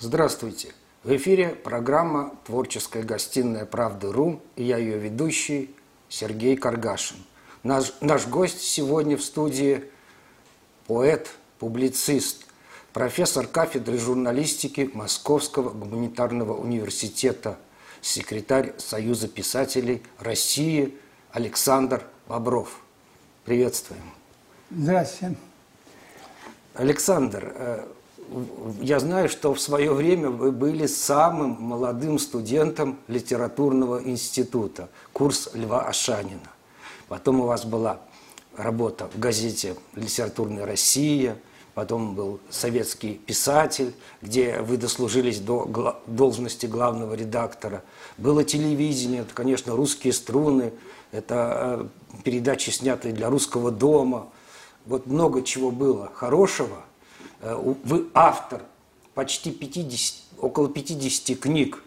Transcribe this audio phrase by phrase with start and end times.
[0.00, 0.72] Здравствуйте!
[1.02, 5.74] В эфире программа «Творческая гостиная Правды.ру» и я ее ведущий
[6.08, 7.16] Сергей Каргашин.
[7.64, 9.90] Наш, наш гость сегодня в студии–
[10.86, 12.44] поэт, публицист,
[12.92, 17.58] профессор кафедры журналистики Московского гуманитарного университета,
[18.00, 20.96] секретарь Союза писателей России
[21.32, 22.82] Александр Бобров.
[23.44, 24.12] Приветствуем.
[24.70, 25.34] Здравствуйте.
[26.74, 27.88] Александр, э,
[28.80, 35.82] я знаю, что в свое время вы были самым молодым студентом литературного института, курс Льва
[35.82, 36.50] Ашанина.
[37.08, 38.00] Потом у вас была
[38.56, 41.38] работа в газете «Литературная Россия»,
[41.74, 47.82] потом был советский писатель, где вы дослужились до должности главного редактора.
[48.18, 50.72] Было телевидение, это, конечно, «Русские струны»,
[51.12, 54.28] это э, передачи, снятые для «Русского дома».
[54.84, 56.84] Вот много чего было хорошего–
[57.40, 58.62] вы автор
[59.14, 61.82] почти 50, около 50 книг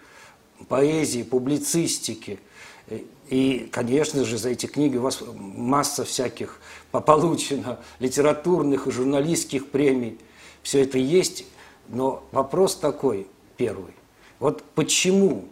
[0.67, 2.39] поэзии, публицистики.
[2.87, 6.59] Э, и, конечно же, за эти книги у вас масса всяких
[6.91, 10.19] получено литературных и журналистских премий.
[10.63, 11.45] Все это есть,
[11.87, 13.93] но вопрос такой, первый.
[14.39, 15.45] Вот почему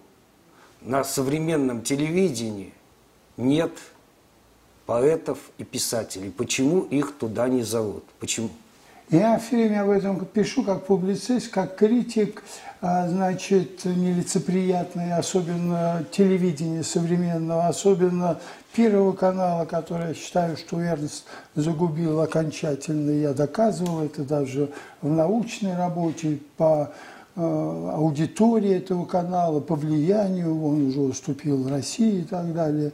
[0.82, 2.74] на современном телевидении
[3.38, 3.72] нет
[4.86, 6.32] поэтов и писателей?
[6.32, 8.04] Почему их туда не зовут?
[8.20, 8.50] Почему?
[9.12, 12.44] Я все время об этом пишу как публицист, как критик,
[12.80, 18.40] а, значит, нелицеприятный, особенно телевидение современного, особенно
[18.72, 23.10] Первого канала, который я считаю, что Эрнст загубил окончательно.
[23.10, 24.70] Я доказывал это даже
[25.02, 26.92] в научной работе по
[27.36, 32.92] а, аудитории этого канала, по влиянию, он уже уступил России и так далее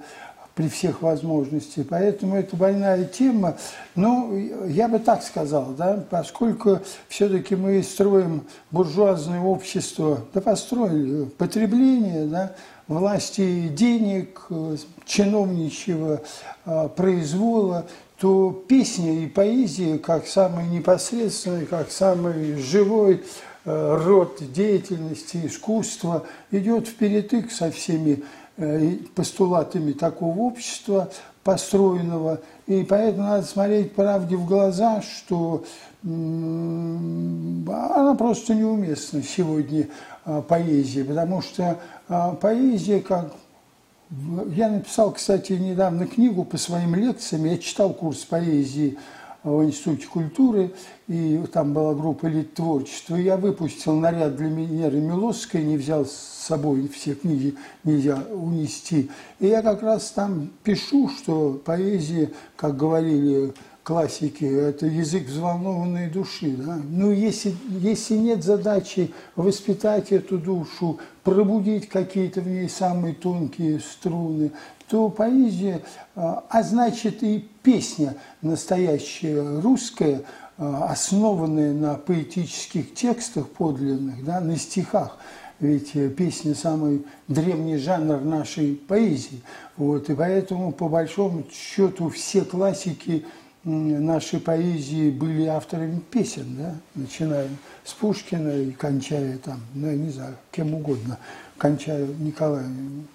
[0.56, 1.86] при всех возможностях.
[1.90, 3.58] Поэтому это больная тема.
[3.94, 4.36] Ну,
[4.68, 12.56] я бы так сказал, да, поскольку все-таки мы строим буржуазное общество, да построили потребление, да,
[12.88, 14.48] власти денег,
[15.06, 16.22] чиновничьего
[16.66, 17.86] а, произвола,
[18.20, 23.24] то песня и поэзия, как самый непосредственный, как самый живой
[23.66, 28.24] э, род деятельности, искусства, идет вперед со всеми
[29.16, 31.10] постулатами такого общества
[31.44, 32.40] построенного.
[32.68, 35.64] И поэтому надо смотреть правде в глаза, что
[36.04, 39.88] она просто неуместна сегодня,
[40.26, 43.34] а, поэзия, потому что а, поэзия, как
[44.56, 48.98] я написал, кстати, недавно книгу по своим лекциям, я читал курс поэзии
[49.46, 50.74] в Институте культуры,
[51.08, 53.16] и там была группа «Элит творчества».
[53.16, 59.12] Я выпустил наряд для Венеры Милосской, не взял с собой все книги, нельзя унести.
[59.40, 66.56] И я как раз там пишу, что поэзия, как говорили классики, это язык взволнованной души.
[66.58, 66.80] Да?
[66.84, 74.52] Ну, если, если нет задачи воспитать эту душу, пробудить какие-то в ней самые тонкие струны,
[74.88, 75.82] то поэзия,
[76.16, 80.22] а, а значит и песня настоящая русская,
[80.58, 85.18] а, основанная на поэтических текстах подлинных, да, на стихах,
[85.60, 89.42] ведь песня самый древний жанр нашей поэзии.
[89.78, 93.26] Вот, и поэтому, по большому счету, все классики
[93.64, 97.50] нашей поэзии были авторами песен, да, начиная
[97.84, 101.18] с Пушкина и кончая там, ну, я не знаю, кем угодно,
[101.58, 103.08] кончая Николаем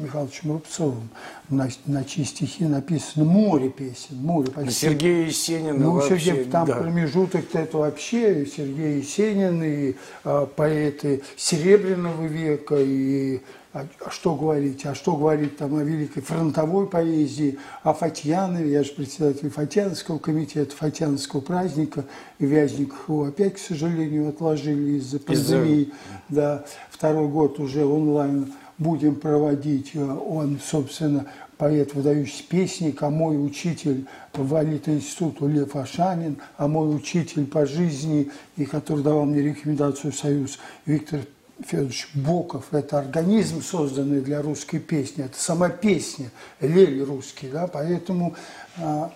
[0.00, 1.08] Михайловичем Рубцовым.
[1.48, 4.72] На, на чьи стихи написано море песен, море почти.
[4.72, 6.76] Сергей Есенин ну, вообще, Сергей, там да.
[6.76, 9.94] промежуток-то это вообще Сергей Есенин и
[10.24, 13.40] а, поэты Серебряного века и
[13.72, 18.82] а, а что говорить, а что говорить там о великой фронтовой поэзии, о Фатьянове, я
[18.82, 22.04] же председатель Фатьяновского комитета, Фатьяновского праздника,
[22.40, 25.92] и Вязников его опять, к сожалению, отложили из-за пандемии,
[26.28, 29.92] да, второй год уже онлайн будем проводить.
[29.94, 31.26] Э, он, собственно,
[31.56, 38.30] поэт, выдающийся песник, а мой учитель в институту Лев Ашанин, а мой учитель по жизни,
[38.56, 41.20] и который давал мне рекомендацию в Союз, Виктор
[41.62, 42.72] Федорович Боков.
[42.72, 45.24] Это организм, созданный для русской песни.
[45.24, 46.30] Это сама песня,
[46.60, 47.50] лель русский.
[47.50, 47.66] Да?
[47.66, 48.34] Поэтому
[48.78, 49.12] а,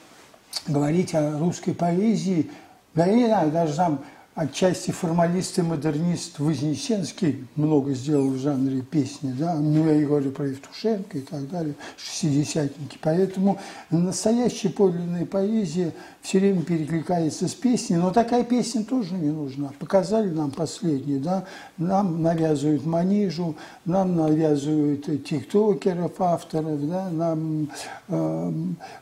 [0.69, 2.50] говорить о русской поэзии,
[2.94, 8.82] да я не знаю, даже там отчасти формалист и модернист Вознесенский много сделал в жанре
[8.82, 12.98] песни, да, ну я и говорю про Евтушенко и так далее, шестидесятники.
[13.00, 13.60] Поэтому
[13.90, 19.70] настоящая подлинная поэзия все время перекликается с песней, но такая песня тоже не нужна.
[19.78, 21.44] Показали нам последние, да,
[21.78, 23.54] нам навязывают манижу,
[23.84, 27.70] нам навязывают тиктокеров, авторов, да, нам,
[28.08, 28.52] э,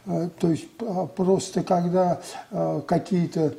[0.06, 2.20] э, то есть а, просто когда
[2.50, 3.54] э, какие-то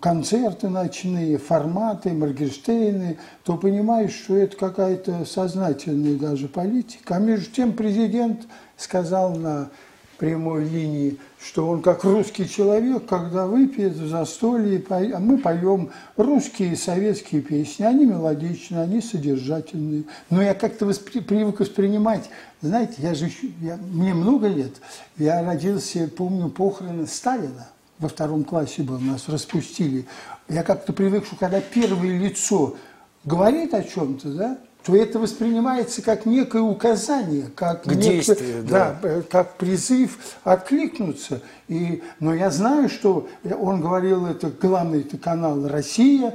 [0.00, 7.16] концерты ночные, форматы, Моргенштейны, то понимаешь, что это какая-то сознательная даже политика.
[7.16, 9.70] А между тем президент сказал на
[10.18, 16.76] прямой линии, что он как русский человек, когда выпьет в застолье, а мы поем русские
[16.76, 20.04] советские песни, они мелодичные, они содержательные.
[20.28, 22.28] Но я как-то воспри, привык воспринимать,
[22.60, 23.30] знаете, я же,
[23.62, 24.74] я, мне много лет,
[25.16, 27.66] я родился, помню, похороны Сталина,
[28.00, 30.06] во втором классе был, нас распустили.
[30.48, 32.76] Я как-то привык, что когда первое лицо
[33.24, 38.98] говорит о чем-то, да, то это воспринимается как некое указание, как, К некое, действию, да.
[39.02, 41.42] да, э, как призыв откликнуться.
[41.68, 46.34] И, но я знаю, что он говорил, это главный это канал «Россия»,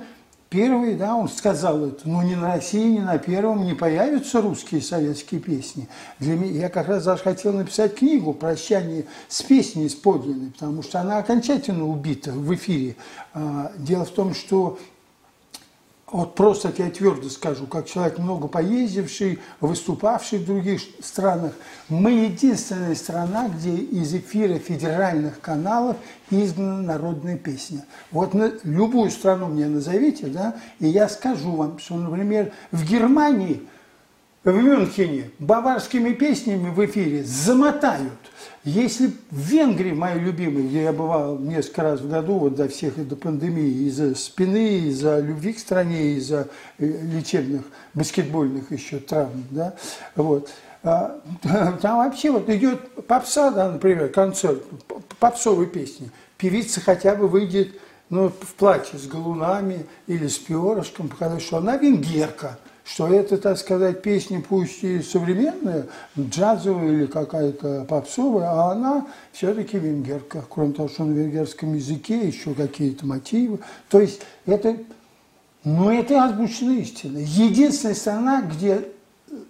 [0.56, 4.82] Первый, да, он сказал это, но ни на России, ни на Первом не появятся русские
[4.82, 5.90] советские песни.
[6.20, 10.82] Для меня, я как раз даже хотел написать книгу «Прощание с песней с подлинной», потому
[10.82, 12.96] что она окончательно убита в эфире.
[13.34, 14.80] А, дело в том, что
[16.12, 21.54] вот просто я твердо скажу, как человек много поездивший, выступавший в других странах,
[21.90, 25.98] мы единственная страна, где из эфира федеральных каналов
[26.30, 27.86] изгнана народная песня.
[28.12, 33.68] Вот на любую страну мне назовите, да, и я скажу вам, что, например, в Германии,
[34.46, 38.14] в Мюнхене баварскими песнями в эфире замотают–
[38.66, 43.08] если в Венгрии, моей любимой, где я бывал несколько раз в году, вот до всех
[43.08, 46.48] до пандемии, из-за спины, из-за любви к стране, из-за
[46.80, 47.62] э, лечебных
[47.94, 49.76] баскетбольных еще травм, да,
[50.16, 50.50] вот,
[50.82, 51.22] а,
[51.80, 54.64] там вообще вот идет попса, да, например, концерт,
[55.20, 61.40] попсовой песни, певица хотя бы выйдет ну, в платье с галунами или с перышком, потому
[61.40, 65.88] что она венгерка– что это, так сказать, песня пусть и современная,
[66.18, 70.46] джазовая или какая-то попсовая, а она все-таки венгерка.
[70.48, 73.60] Кроме того, что на венгерском языке еще какие-то мотивы.
[73.90, 74.78] То есть это,
[75.64, 77.18] ну, это азбучная истина.
[77.18, 78.88] Единственная страна, где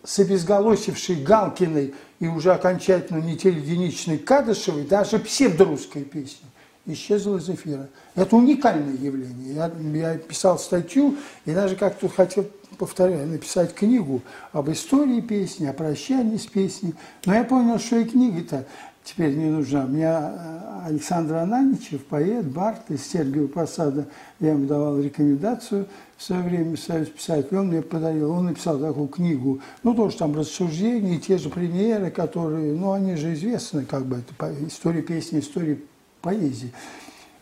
[0.03, 6.47] с обезголосившей Галкиной и уже окончательно не телединичной Кадышевой даже псевдорусская песня
[6.85, 7.89] исчезла из эфира.
[8.15, 9.53] Это уникальное явление.
[9.53, 12.45] Я, я писал статью и даже как-то хотел
[12.77, 14.21] повторяю, написать книгу
[14.51, 16.93] об истории песни, о прощании с песней.
[17.25, 18.65] Но я понял, что и книга-то
[19.05, 19.85] теперь не нужна.
[19.85, 24.07] У меня э, Александр Ананичев, поэт, бард из Сергиева Посада,
[24.39, 29.07] я ему давал рекомендацию в свое время Союз писателей, он мне подарил, он написал такую
[29.07, 34.17] книгу, ну, тоже там рассуждения, те же примеры, которые, ну, они же известны, как бы,
[34.17, 35.77] это история песни, история
[36.25, 36.73] поэзии.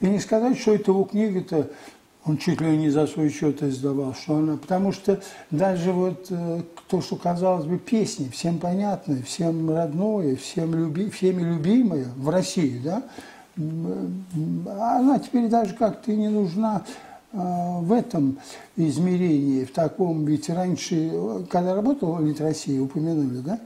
[0.02, 1.70] И не сказать, что это его книга-то
[2.26, 5.20] он чуть ли не за свой счет издавал, что она, потому что
[5.52, 11.42] даже вот э, то, что казалось бы песни, всем понятное, всем родное, всем люби, всеми
[11.42, 13.04] любимое в России, да,
[13.58, 16.84] она теперь даже как-то не нужна
[17.34, 17.38] э,
[17.82, 18.40] в этом
[18.78, 21.12] измерении, в таком, ведь раньше,
[21.50, 23.60] когда работала в России, упомянули, да,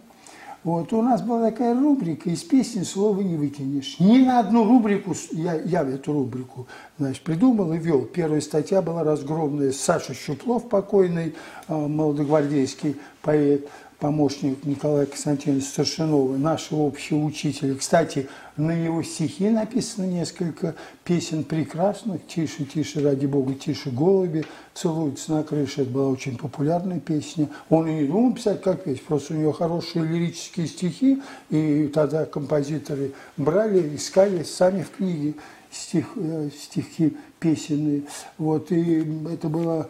[0.68, 4.02] вот, у нас была такая рубрика, из песни слова не выкинешь.
[4.02, 6.68] Ни на одну рубрику, я, я эту рубрику
[7.00, 8.02] значит, придумал и вел.
[8.02, 9.72] Первая статья была разгромная.
[9.72, 11.36] Саша Щуплов, покойный
[11.70, 13.70] а, молодогвардейский поэт,
[14.00, 17.76] помощник Николая Константиновича Старшинова, нашего общего учителя.
[17.76, 22.26] Кстати, на его стихи написано несколько песен прекрасных.
[22.28, 25.82] «Тише, тише, ради Бога, тише, голуби целуются на крыше».
[25.82, 27.50] Это была очень популярная песня.
[27.70, 32.26] Он и не думал писать как песня, просто у него хорошие лирические стихи, и тогда
[32.26, 35.34] композиторы брали, искали сами в книге
[35.72, 38.04] стих, э, стихи песенные.
[38.38, 39.90] Вот, и это было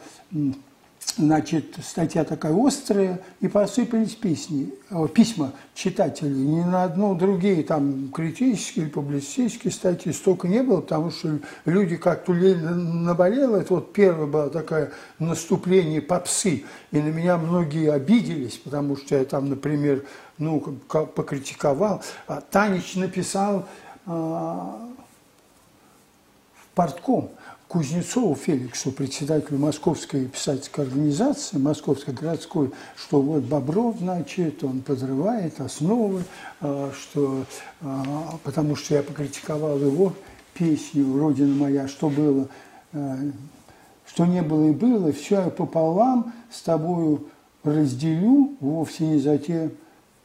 [1.16, 4.74] значит, статья такая острая, и посыпались песни,
[5.14, 6.46] письма читателей.
[6.46, 11.96] Ни на одну другие там критические или публицистические статьи столько не было, потому что люди
[11.96, 13.58] как тулель наболело.
[13.58, 16.66] Это вот первое было такое наступление попсы.
[16.92, 20.04] И на меня многие обиделись, потому что я там, например,
[20.38, 22.04] ну, покритиковал.
[22.28, 23.68] А Танич написал
[24.06, 24.80] а,
[26.54, 27.32] в портком–
[27.68, 36.24] Кузнецову Феликсу, председателю Московской писательской организации, Московской городской, что вот Бобров, значит, он подрывает основы,
[36.62, 37.44] а, что,
[37.82, 40.14] а, потому что я покритиковал его
[40.54, 42.48] песню «Родина моя, что было,
[42.94, 43.18] а,
[44.06, 47.28] что не было и было, все я пополам с тобою
[47.64, 49.72] разделю, вовсе не за те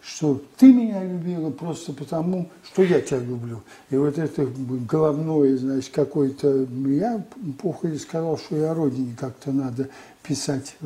[0.03, 3.63] что ты меня любила просто потому, что я тебя люблю.
[3.89, 6.67] И вот это головное, значит, какой-то...
[6.87, 7.25] Я
[7.61, 9.89] похуй сказал, что о родине как-то надо
[10.23, 10.77] писать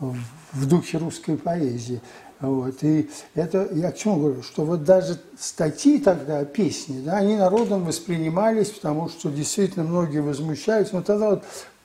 [0.00, 2.00] в духе русской поэзии.
[2.40, 2.82] Вот.
[2.82, 7.84] И это, я к чему говорю, что вот даже статьи тогда, песни, да, они народом
[7.84, 10.90] воспринимались, потому что действительно многие возмущались.
[10.90, 11.44] Но тогда вот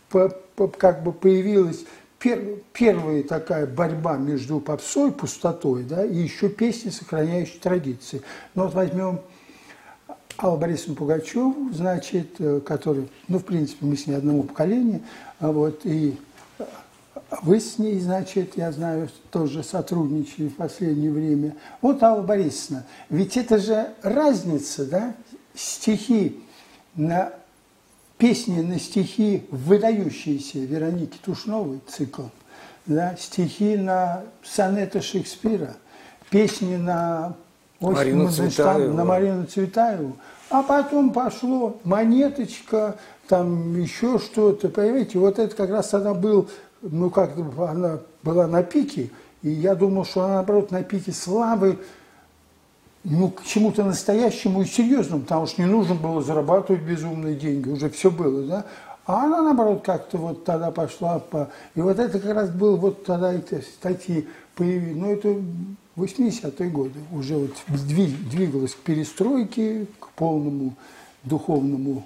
[0.10, 1.86] по, по, как бы появилась
[2.20, 8.22] пер, первая такая борьба между попсой, пустотой, да, и еще песни, сохраняющие традиции.
[8.56, 9.22] Ну вот возьмем
[10.38, 15.02] Аллу Борисовну Пугачеву, значит, э, который, ну, в принципе, мы с ней одного поколения,
[15.40, 16.18] а вот, и
[17.42, 21.56] вы с ней, значит, я знаю, тоже сотрудничали в последнее время.
[21.82, 25.16] Вот Алла Борисовна, ведь это же разница, да,
[25.56, 26.40] стихи
[26.96, 27.34] на
[28.18, 32.24] песни на стихи выдающиеся Вероники Тушновой цикл,
[32.86, 35.76] да, стихи на сонеты Шекспира,
[36.30, 37.36] песни на
[37.80, 38.94] Марину Цветаеву.
[38.94, 40.18] на Марину Цветаеву,
[40.50, 42.98] а потом пошло монеточка,
[43.28, 46.50] там еще что-то, понимаете, вот это как раз тогда был
[46.82, 49.10] ну как она была на пике,
[49.42, 51.80] и я думал, что она, наоборот, на пике славы,
[53.04, 57.90] ну, к чему-то настоящему и серьезному, потому что не нужно было зарабатывать безумные деньги, уже
[57.90, 58.66] все было, да.
[59.06, 61.50] А она, наоборот, как-то вот тогда пошла по...
[61.76, 64.98] И вот это как раз был вот тогда эти статьи появились.
[64.98, 65.42] Ну, это
[65.96, 67.00] 80-е годы.
[67.14, 70.74] Уже вот двигалась к перестройке, к полному
[71.24, 72.04] духовному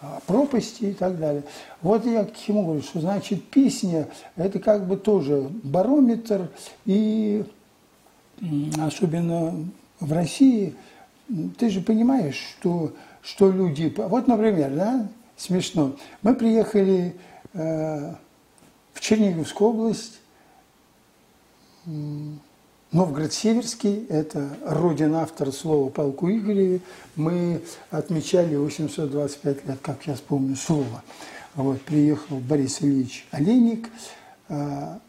[0.00, 1.44] а, пропасти и так далее.
[1.82, 6.48] Вот я к чему говорю, что значит песня– это как бы тоже барометр,
[6.86, 7.44] и
[8.78, 9.54] особенно
[10.00, 10.74] в России,
[11.58, 13.92] ты же понимаешь, что, что люди…
[13.96, 17.16] Вот, например, да, смешно, мы приехали
[17.52, 18.14] э,
[18.92, 20.18] в Черниговскую область,
[22.92, 26.80] Новгород-Северский– это родина автора слова полку Игореве.
[27.16, 31.02] Мы отмечали 825 лет, как я помню, слова.
[31.54, 33.88] Вот, приехал Борис Ильич Олейник,
[34.48, 35.00] а,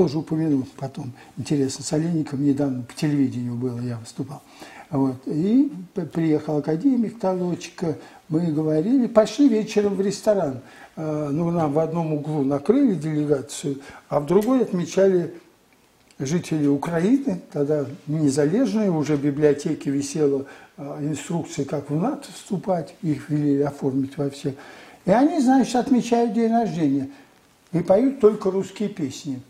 [0.00, 1.12] тоже упомянул потом.
[1.36, 4.40] Интересно, с Олейником недавно по телевидению было, я выступал.
[4.88, 5.70] Вот, и
[6.14, 7.98] приехал академик Толочка,
[8.30, 10.60] мы говорили, пошли вечером в ресторан.
[10.96, 15.34] А, ну, нам в одном углу накрыли делегацию, а в другой отмечали
[16.18, 20.46] жители Украины, тогда незалежные, уже в библиотеке висела
[20.78, 24.54] а, инструкция, как в НАТО вступать, их велели оформить во всех.
[25.04, 27.10] И они, значит, отмечают день рождения
[27.74, 29.42] и поют только русские песни.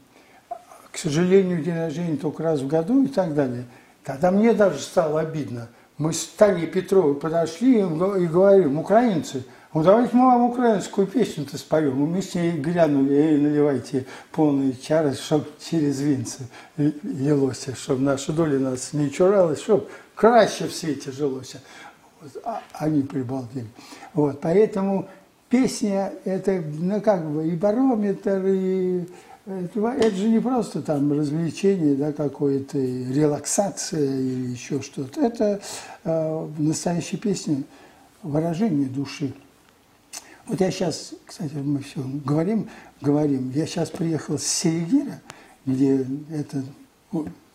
[0.92, 3.64] К сожалению, день рождения только раз в году и так далее.
[4.04, 5.68] Тогда мне даже стало обидно.
[5.98, 12.04] Мы с Таней Петровой подошли и говорим, украинцы– ну, давайте мы вам украинскую песню-то споем.
[12.04, 18.32] И мы с ней глянули, эй, наливайте полные чары, чтоб через винцы лилось, чтобы наша
[18.32, 21.54] доля нас не чуралась, чтобы краще в свете жилось.
[22.20, 23.68] Вот, а они прибалдели.
[24.12, 25.08] Вот, поэтому
[25.48, 29.06] песня– это, ну, как бы, и барометр, и
[29.54, 35.20] это, же не просто там развлечение, да, какое-то, релаксация или еще что-то.
[35.20, 35.60] Это
[36.04, 37.62] э, настоящая песня,
[38.22, 39.32] выражение души.
[40.46, 42.68] Вот я сейчас, кстати, мы все говорим,
[43.00, 43.50] говорим.
[43.54, 45.20] Я сейчас приехал с Серегира,
[45.64, 46.64] где это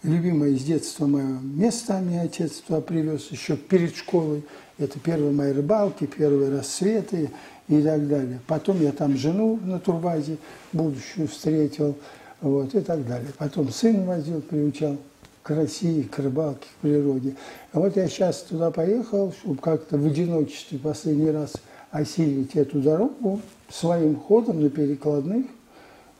[0.03, 4.43] любимое с детства мое место, меня отец туда привез еще перед школой.
[4.77, 7.31] Это первые мои рыбалки, первые рассветы
[7.67, 8.39] и так далее.
[8.47, 10.37] Потом я там жену на турбазе
[10.73, 11.95] будущую встретил,
[12.41, 13.29] вот, и так далее.
[13.37, 14.97] Потом сын возил, приучал
[15.43, 17.35] к России, к рыбалке, к природе.
[17.71, 21.53] А вот я сейчас туда поехал, чтобы как-то в одиночестве последний раз–
[21.95, 25.45] осилить эту дорогу своим ходом на перекладных.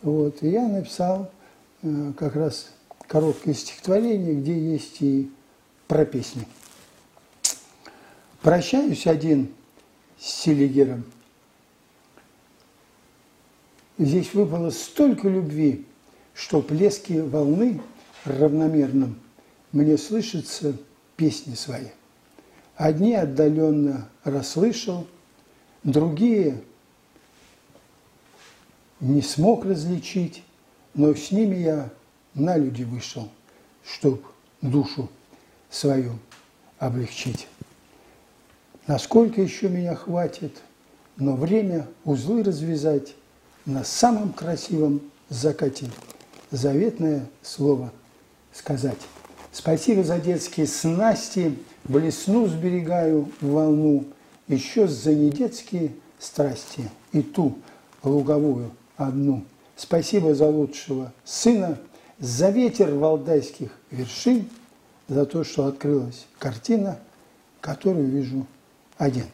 [0.02, 1.30] Вот, и я написал
[1.82, 2.72] э, как раз
[3.08, 5.30] короткое стихотворение, где есть и
[5.88, 6.48] про песни.
[8.42, 9.50] Прощаюсь один
[10.18, 11.04] с Селигером.
[13.98, 15.86] Здесь выпало столько любви,
[16.34, 17.82] что плески волны
[18.26, 19.20] равномерным
[19.72, 20.76] мне слышатся
[21.16, 21.88] песни свои.
[22.76, 25.08] Одни отдаленно расслышал,
[25.86, 26.64] Другие
[29.00, 30.42] не смог различить,
[30.96, 31.92] но с ними я
[32.34, 33.30] на люди вышел,
[33.86, 34.26] чтоб
[34.64, 35.12] душу
[35.70, 36.14] свою
[36.80, 37.48] облегчить.
[38.88, 40.60] Насколько еще меня хватит,
[41.18, 43.14] но время узлы развязать
[43.66, 45.88] на самом красивом закате
[46.52, 47.92] заветное слово
[48.54, 49.00] сказать.
[49.52, 54.06] Спасибо за детские снасти, блесну сберегаю волну,
[54.48, 57.58] еще за недетские страсти и ту
[58.04, 59.44] луговую одну.
[59.76, 61.78] Спасибо за лучшего сына,
[62.20, 64.48] за ветер валдайских вершин,
[65.08, 67.00] за то, что открылась картина,
[67.62, 68.46] которую вижу
[68.98, 69.26] один.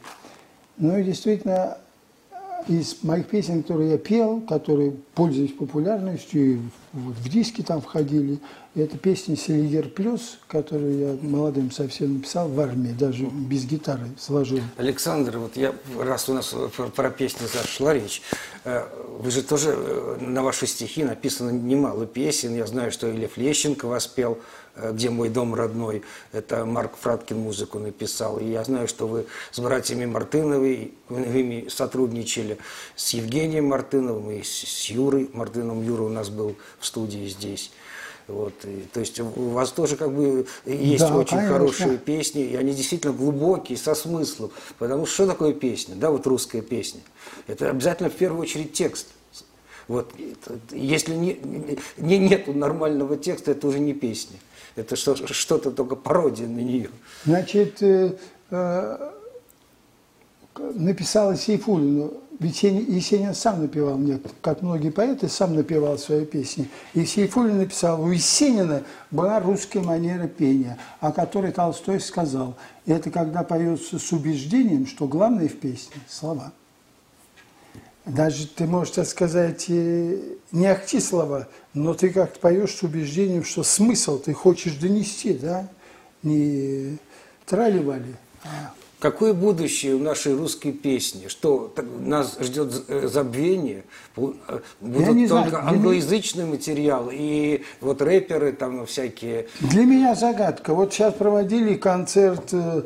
[0.78, 1.78] Ну и действительно,
[2.68, 6.58] из моих песен, которые я пел, которые пользовались популярностью, и
[6.92, 8.38] вот в диски там входили,
[8.74, 14.60] это песня «Селигер плюс», которую я молодым совсем написал в армии, даже без гитары сложил.
[14.78, 16.54] Александр, вот я, раз у нас
[16.96, 18.22] про песни зашла речь,
[18.64, 18.86] э,
[19.18, 22.54] вы же тоже, э, на ваши стихи написано немало песен.
[22.54, 24.38] Я знаю, что и Лев Лещенко воспел Э,
[24.76, 26.02] где мой дом родной,
[26.32, 28.38] это Марк Фраткин музыку написал.
[28.38, 32.58] И я знаю, что вы с братьями Мартыновыми сотрудничали,
[32.96, 35.84] с Евгением Мартыновым и с Юрой Мартыновым.
[35.84, 37.70] Юра у нас был в студии здесь.
[38.28, 41.58] Вот, и, то есть у вас тоже как бы есть да, очень конечно.
[41.58, 44.52] хорошие песни, и они действительно глубокие, со смыслом.
[44.78, 45.96] Потому что что такое песня?
[45.96, 47.00] Да, вот русская песня.
[47.46, 49.08] Это обязательно в первую очередь текст.
[49.88, 50.12] Вот,
[50.70, 51.38] если не,
[51.96, 54.38] не, нету нормального текста, это уже не песня.
[54.76, 56.90] Это что-то только пародия на нее.
[57.24, 58.16] Значит, э,
[58.50, 59.10] э,
[60.74, 66.68] написала Сейфулину, ведь Есенин сам напевал, нет, как многие поэты, сам напевал свои песни.
[66.92, 72.56] И Сейфулин написал, у Есенина была русская манера пения, о которой Толстой сказал.
[72.84, 76.52] И это когда поется с убеждением, что главное в песне– слова.
[78.04, 80.18] Даже ты можешь так сказать, э,
[80.50, 85.68] не ахти слова, но ты как-то поешь с убеждением, что смысл ты хочешь донести, да?
[86.22, 86.98] Не
[87.46, 88.14] трали-вали.
[88.44, 88.72] А...
[89.02, 91.26] Какое будущее у нашей русской песни?
[91.26, 93.82] Что нас ждет э, забвение?
[94.14, 95.68] Будут только знаю.
[95.68, 96.52] англоязычный меня...
[96.52, 99.48] материал и вот рэперы там всякие.
[99.60, 100.72] Для меня загадка.
[100.72, 102.84] Вот сейчас проводили концерт э,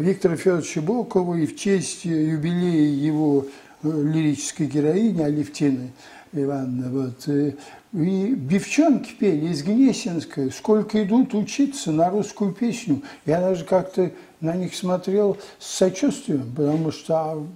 [0.00, 3.46] Виктора Федоровича Бокова и в честь юбилея его
[3.84, 5.92] лирической героини Алевтины
[6.32, 6.88] Ивановны.
[6.90, 7.54] Вот.
[7.92, 13.02] И девчонки пели из Гнесинской, сколько идут учиться на русскую песню.
[13.24, 14.10] Я даже как-то
[14.40, 17.46] на них смотрел с сочувствием, потому что а,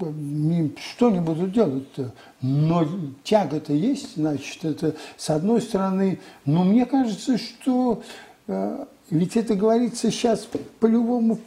[0.92, 2.12] что они будут делать-то?
[2.40, 2.86] Но
[3.24, 8.02] тяга-то есть, значит, это с одной стороны, но мне кажется, что
[8.46, 10.46] э, ведь это говорится сейчас
[10.80, 11.38] по любому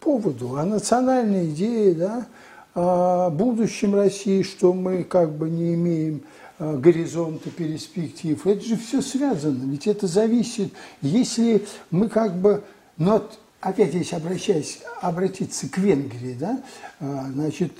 [0.00, 2.26] поводу, о национальной идее, да,
[2.74, 6.22] о будущем России, что мы как бы не имеем
[6.58, 8.44] а, горизонта перспектив.
[8.46, 12.64] Это же все связано, ведь это зависит, если мы как бы,
[12.96, 13.22] ну
[13.60, 16.62] опять если обращаясь, обратиться к Венгрии, да,
[17.00, 17.72] а, значит,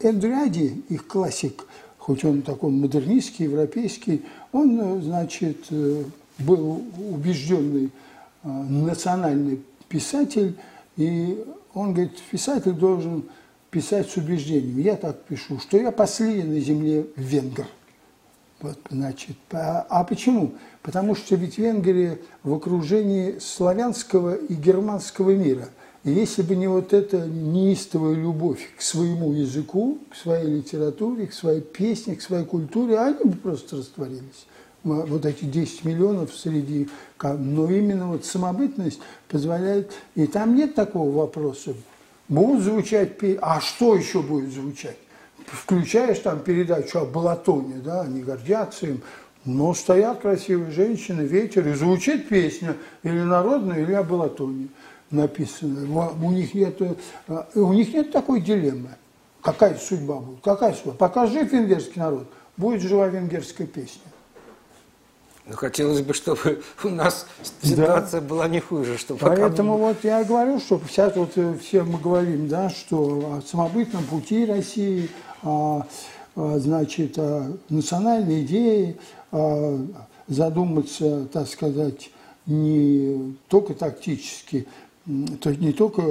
[0.00, 1.66] Эндриади, их классик,
[1.98, 6.02] хоть он такой модернистский, европейский, он, значит, э,
[6.40, 7.90] был убежденный
[8.42, 10.56] национальный писатель,
[10.96, 13.24] и он говорит, писатель должен
[13.72, 14.78] писать с убеждением.
[14.78, 17.66] Я так пишу, что я последний на земле венгр.
[18.60, 20.52] Вот, значит, а, а почему?
[20.82, 25.68] Потому что ведь Венгрия в окружении славянского и германского мира.
[26.04, 31.32] И если бы не вот эта неистовая любовь к своему языку, к своей литературе, к
[31.32, 34.46] своей песне, к своей культуре, они бы просто растворились.
[34.84, 36.88] Вот эти 10 миллионов среди...
[37.22, 39.92] Но именно вот самобытность позволяет...
[40.14, 41.74] И там нет такого вопроса,
[42.28, 43.10] Будут звучать.
[43.40, 44.96] А что еще будет звучать?
[45.46, 49.02] Включаешь там передачу о Балатоне, да, они гордятся им.
[49.44, 54.68] Но стоят красивые женщины, ветер, и звучит песня или народная, или о Балатоне
[55.10, 56.12] написано.
[56.22, 56.94] У них нет, э,
[57.54, 58.90] у них нет такой дилеммы.
[59.42, 60.40] Какая судьба будет?
[60.42, 60.92] Какая судьба?
[60.92, 64.11] Пока жив венгерский народ, будет жива венгерская песня.
[65.46, 67.26] Но хотелось бы, чтобы у нас
[67.62, 68.26] ситуация да.
[68.26, 68.96] была не хуже.
[68.96, 73.42] Чтобы Поэтому вот я говорю, что сейчас вот э, все мы говорим, да, что о
[73.44, 75.10] самобытном пути России,
[75.42, 75.84] о,
[76.36, 78.96] о, значит, о национальной идее,
[79.32, 79.80] о,
[80.28, 82.10] задуматься, так сказать,
[82.46, 84.66] не только тактически,
[85.40, 86.02] то есть не только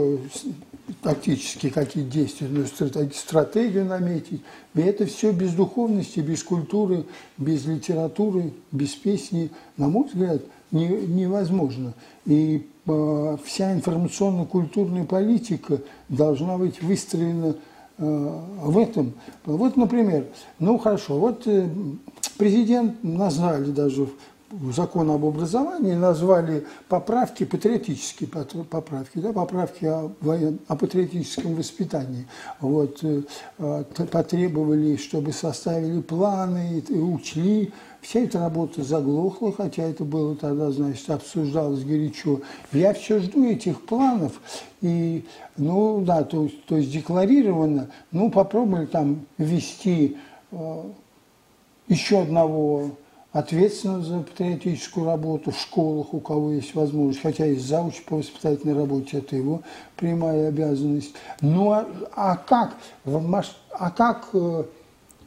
[1.01, 4.41] тактические какие действия, но стратегию наметить.
[4.75, 7.05] И это все без духовности, без культуры,
[7.37, 11.93] без литературы, без песни, на мой взгляд, не, невозможно.
[12.25, 17.55] И э, вся информационно-культурная политика должна быть выстроена
[17.97, 19.13] э, в этом.
[19.45, 20.25] Вот, например,
[20.59, 21.69] ну хорошо, вот э,
[22.37, 24.07] президент назвали даже
[24.71, 32.27] закон об образовании назвали поправки, патриотические поправки, да, поправки о, воен, о патриотическом воспитании.
[32.59, 33.23] Вот, э,
[34.11, 37.71] потребовали, чтобы составили планы, и учли.
[38.01, 42.41] Вся эта работа заглохла, хотя это было тогда, значит, обсуждалось горячо.
[42.71, 44.41] Я все жду этих планов,
[44.81, 45.25] и,
[45.57, 50.17] ну, да, то, то есть декларировано, ну, попробовали там ввести
[50.51, 50.83] э,
[51.87, 52.91] еще одного
[53.31, 58.75] ответственного за патриотическую работу в школах, у кого есть возможность, хотя есть зауч по воспитательной
[58.75, 59.61] работе, это его
[59.95, 61.13] прямая обязанность.
[61.39, 62.75] Ну а, а как?
[63.05, 64.63] А как э,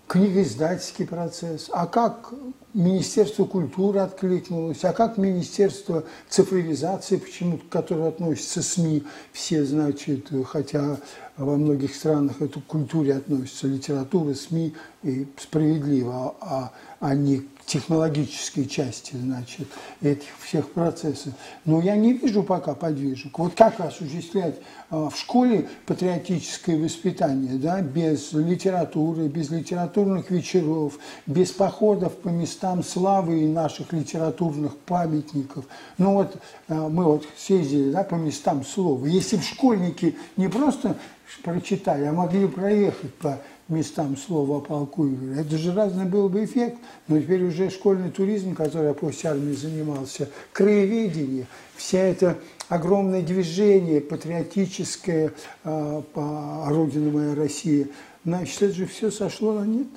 [0.06, 2.32] книгоиздательский процесс, а как
[2.74, 10.98] Министерство культуры откликнулось, а как Министерство цифровизации, почему-то, которое относится к СМИ, все, значит, хотя
[11.36, 18.66] во многих странах это к культуре относится, литература, СМИ, и справедливо, а, а не технологической
[18.66, 19.68] части, значит,
[20.02, 21.32] этих всех процессов.
[21.64, 23.38] Но я не вижу пока подвижек.
[23.38, 24.56] Вот как осуществлять
[24.90, 32.82] а, в школе патриотическое воспитание, да, без литературы, без литературных вечеров, без походов по местам
[32.82, 35.64] славы и наших литературных памятников.
[35.98, 36.36] Ну вот
[36.68, 39.06] а, мы вот съездили да, по местам слова.
[39.06, 40.96] Если бы школьники не просто
[41.42, 45.08] прочитали, а могли проехать по местам слова о полку.
[45.36, 49.54] Это же разный был бы эффект, но теперь уже школьный туризм, который я после армии
[49.54, 51.46] занимался, краеведение,
[51.76, 55.32] вся это огромное движение патриотическое
[55.64, 57.88] э, по родине моя Россия,
[58.24, 59.88] значит, это же все сошло на нет.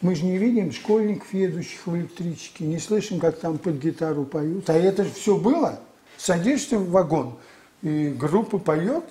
[0.00, 4.68] Мы же не видим школьников, едущих в электричке, не слышим, как там под гитару поют.
[4.68, 5.78] А это же все было.
[6.16, 7.34] Садишься в вагон,
[7.82, 9.04] и группа поет,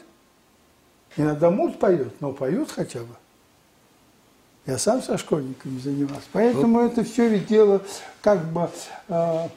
[1.15, 3.15] иногда муж поет, но поют хотя бы.
[4.65, 6.27] Я сам со школьниками занимался.
[6.33, 6.91] Поэтому вот.
[6.91, 7.81] это все ведь дело
[8.21, 8.69] как бы,
[9.07, 9.47] э,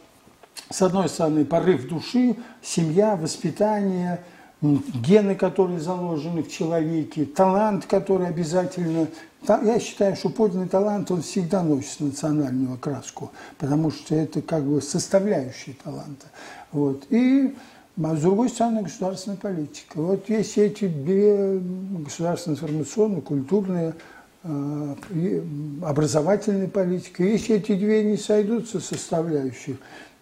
[0.71, 4.21] с одной стороны, порыв души, семья, воспитание,
[4.63, 9.09] гены, которые заложены в человеке, талант, который обязательно...
[9.47, 14.81] Я считаю, что подлинный талант, он всегда носит национальную окраску, потому что это как бы
[14.81, 16.27] составляющая таланта.
[16.73, 17.05] Вот.
[17.11, 17.55] И
[18.03, 20.01] а с другой стороны, государственная политика.
[20.01, 23.95] Вот есть эти две государственные информационные, культурные
[24.45, 27.23] образовательной политики.
[27.23, 29.77] Если эти две не сойдутся составляющих,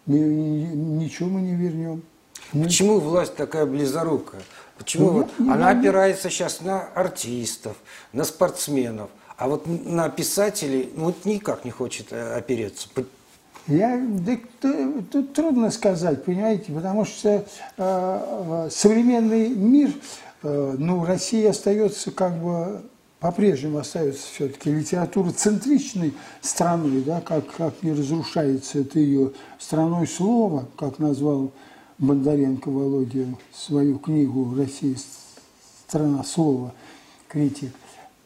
[0.07, 2.03] ничего мы не вернем.
[2.53, 4.43] Почему власть такая близорукая?
[4.79, 7.77] Почему ну, вот она опирается сейчас на артистов,
[8.13, 12.89] на спортсменов, а вот на писателей ну, вот никак не хочет э, опереться?
[13.69, 14.37] Я, да,
[15.11, 17.45] тут трудно сказать, понимаете, потому что э,
[17.79, 19.93] э, современный мир,
[20.43, 22.83] э, ну, Россия остается как бы
[23.23, 29.31] по-прежнему остается все-таки литературоцентричной страной, да, как, как не разрушается это ее
[29.61, 31.53] страной слова, как назвал
[31.99, 34.97] Бондаренко Володя свою книгу «Россия–
[35.87, 36.75] страна слова»,
[37.29, 37.71] критик.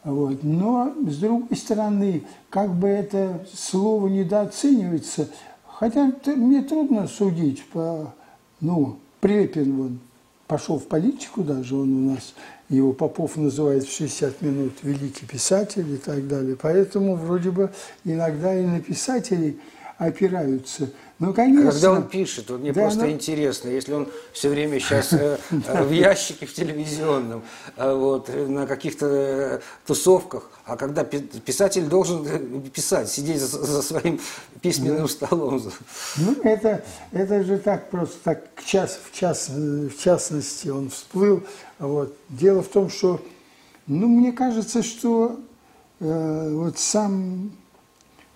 [0.02, 0.42] Вот.
[0.42, 5.28] Но, с другой стороны, как бы это слово недооценивается,
[5.66, 8.14] хотя мне трудно судить по,
[8.62, 9.98] ну, Препин, вон,
[10.46, 12.32] пошел в политику даже, он у нас
[12.68, 16.56] его Попов называет в 60 минут великий писатель и так далее.
[16.60, 17.70] Поэтому вроде бы
[18.04, 19.58] иногда и на писателей
[19.98, 20.90] опираются.
[21.18, 21.70] Ну, конечно.
[21.70, 23.10] Когда он пишет, вот мне да, просто но...
[23.10, 27.42] интересно, если он все время сейчас э, э, в ящике в телевизионном,
[27.76, 34.20] э, вот, на каких-то тусовках, а когда писатель должен писать, сидеть за, своим
[34.60, 35.62] письменным столом.
[36.16, 41.44] Ну, это, это же так просто, так в, час, в, час, в частности он всплыл.
[41.78, 42.16] Вот.
[42.28, 43.22] Дело в том, что,
[43.86, 45.38] ну, мне кажется, что
[46.00, 47.52] э, вот сам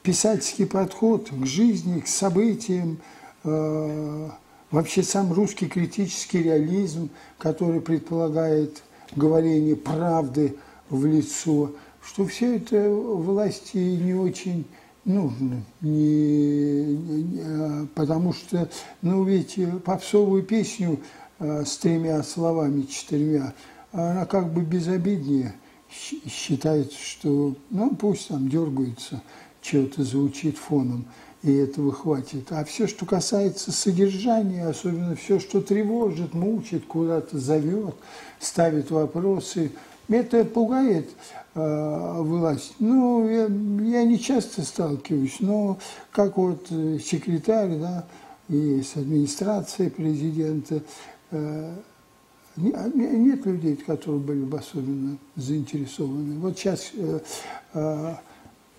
[0.05, 3.01] писательский подход к жизни, к событиям,
[3.43, 4.29] э,
[4.71, 8.85] вообще сам русский критический реализм, который предполагает
[9.17, 10.57] говорение правды
[10.91, 14.67] в лицо, что все это власти не очень
[15.05, 18.69] нужно, не, не, а, потому что,
[19.03, 21.01] ну ведь попсовую песню
[21.39, 23.55] э, с тремя словами, четырьмя,
[23.93, 25.55] она как бы безобиднее
[25.91, 29.23] считается, что ну пусть там дергаются
[29.61, 31.07] чего-то звучит фоном,
[31.43, 32.53] и этого хватит.
[32.53, 37.95] А все, что касается содержания, особенно все, что тревожит, мучит, куда-то зовет,
[38.39, 39.73] ставит вопросы,
[40.11, 41.09] это пугает
[41.55, 42.75] э, власть.
[42.79, 45.79] Ну, я, я не часто сталкиваюсь, но
[46.11, 48.07] как вот э, секретарь, да,
[48.49, 50.83] и с администрацией президента,
[51.31, 51.75] э,
[52.57, 56.39] нет людей, которые были бы особенно заинтересованы.
[56.41, 57.21] Вот сейчас э,
[57.75, 58.15] э,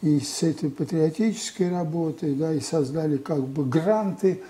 [0.02, 4.42] и с этой патриотической работой, да, и создали как бы гранты.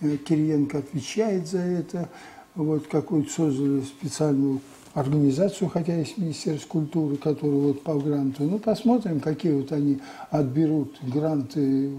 [0.00, 2.08] Э, Кириенко отвечает за это.
[2.54, 4.60] Вот какую-то создали специальную
[4.98, 8.44] организацию, хотя есть Министерство культуры, которая вот по гранту.
[8.44, 9.98] Ну, посмотрим, какие вот они
[10.30, 11.90] отберут гранты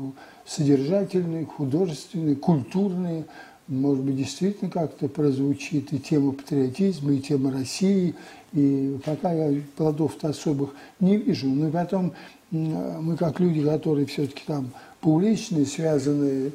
[0.46, 3.26] содержательные, художественные, культурные.
[3.68, 8.16] Может быть, действительно как-то прозвучит и тема патриотизма, и тема России.
[8.52, 11.48] И пока я плодов-то особых не вижу.
[11.48, 12.14] Но потом
[12.52, 16.52] мы как люди, которые все-таки там публичные, связанные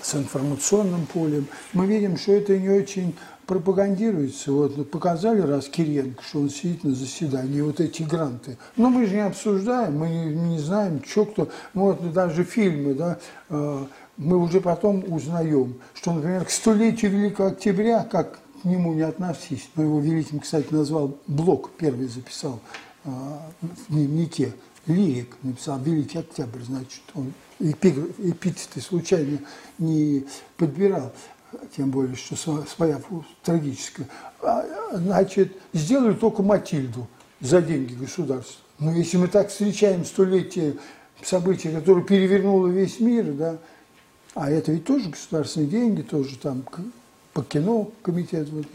[0.00, 3.14] с информационным полем, мы видим, что это не очень
[3.46, 4.52] пропагандируется.
[4.52, 8.56] Вот показали раз Кириенко, что он сидит на заседании, вот эти гранты.
[8.76, 11.48] Но мы же не обсуждаем, мы не, не знаем, что кто.
[11.74, 13.84] Ну, вот даже фильмы, да, э,
[14.16, 19.68] мы уже потом узнаем, что, например, к столетию Великого Октября, как к нему не относись,
[19.74, 22.60] но его великим, кстати, назвал Блок, первый записал
[23.04, 23.10] э,
[23.60, 24.52] в дневнике,
[24.86, 29.38] лирик написал «Великий Октябрь», значит, он эпитеты случайно
[29.78, 30.24] не
[30.56, 31.12] подбирал
[31.76, 33.00] тем более, что своя
[33.42, 34.08] трагическая,
[34.40, 37.06] а, значит, сделали только Матильду
[37.40, 38.60] за деньги государства.
[38.78, 40.76] Но если мы так встречаем столетие
[41.22, 43.58] событий, которое перевернуло весь мир, да,
[44.34, 46.64] а это ведь тоже государственные деньги, тоже там
[47.32, 48.48] по кино комитет.
[48.48, 48.66] Вот,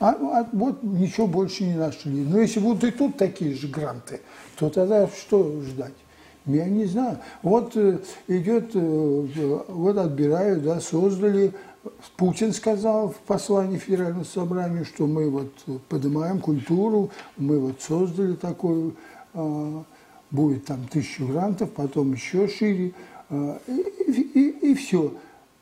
[0.00, 2.24] а, а вот ничего больше не нашли.
[2.24, 4.20] Но если будут и тут такие же гранты,
[4.58, 5.94] то тогда что ждать?
[6.46, 7.18] Я не знаю.
[7.42, 11.52] Вот э, идет, э, вот отбирают, да, создали
[12.16, 15.52] Путин сказал в послании Федеральному собранию, что мы вот
[15.88, 18.96] поднимаем культуру, мы вот создали такую,
[19.34, 19.84] а,
[20.30, 22.92] будет там тысячу грантов, потом еще шире,
[23.30, 25.14] а, и, и, и все.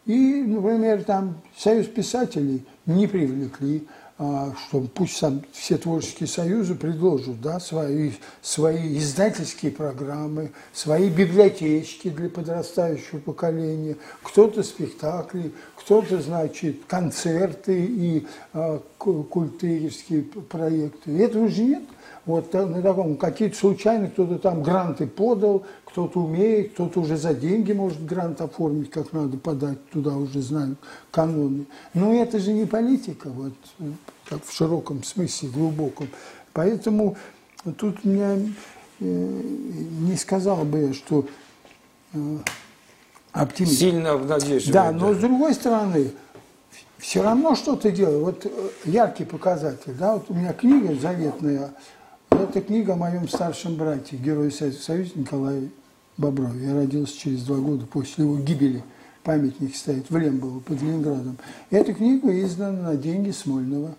[0.06, 3.86] И, например, там Союз писателей не привлекли,
[4.18, 12.30] что пусть сам все творческие союзы предложат да, свои, свои издательские программы, свои библиотечки для
[12.30, 21.22] подрастающего поколения, кто-то спектакли, кто-то, значит, концерты и а, культурские проекты.
[21.22, 21.82] Этого же нет.
[22.26, 27.72] Вот на таком, какие-то случайно кто-то там гранты подал, кто-то умеет, кто-то уже за деньги
[27.72, 30.76] может грант оформить, как надо подать, туда уже знают
[31.12, 31.66] каноны.
[31.94, 33.52] Но это же не политика, вот,
[34.28, 36.08] как в широком смысле, глубоком.
[36.52, 37.16] Поэтому
[37.78, 38.36] тут меня
[38.98, 41.26] э, не сказал бы я, что
[42.12, 42.38] э,
[43.30, 43.78] оптимист.
[43.78, 44.72] Сильно обнадеживает.
[44.72, 46.10] Да, но с другой стороны,
[46.98, 48.24] все равно что-то делаю.
[48.24, 48.50] Вот э,
[48.84, 51.70] яркий показатель, да, вот у меня книга заветная,
[52.42, 55.70] это книга о моем старшем брате, герой Советского Союза Николае
[56.16, 56.66] Боброве.
[56.66, 58.82] Я родился через два года после его гибели.
[59.22, 61.36] Памятник стоит в Лембово под Ленинградом.
[61.70, 63.94] Эта книга издана на деньги Смольного.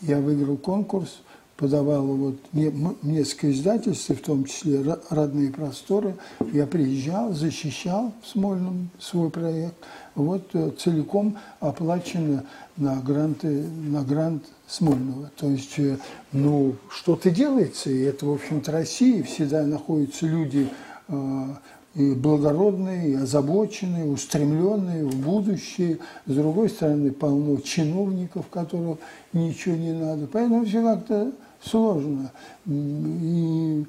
[0.00, 1.20] Я выиграл конкурс–
[1.56, 6.16] подавала вот несколько издательств, в том числе «Родные просторы».
[6.52, 9.76] Я приезжал, защищал в Смольном свой проект.
[10.14, 12.44] Вот э, целиком оплачено
[12.76, 15.30] на, гранты, на грант Смольного.
[15.36, 15.98] То есть, э,
[16.32, 19.22] ну, что-то делается, и это, в общем-то, Россия.
[19.22, 20.68] Всегда находятся люди
[21.08, 21.46] э,
[21.94, 25.98] и благородные, и озабоченные, устремленные в будущее.
[26.26, 28.98] С другой стороны, полно чиновников, которым
[29.32, 30.26] ничего не надо.
[30.26, 32.32] Поэтому все как-то сложно.
[32.66, 33.84] И,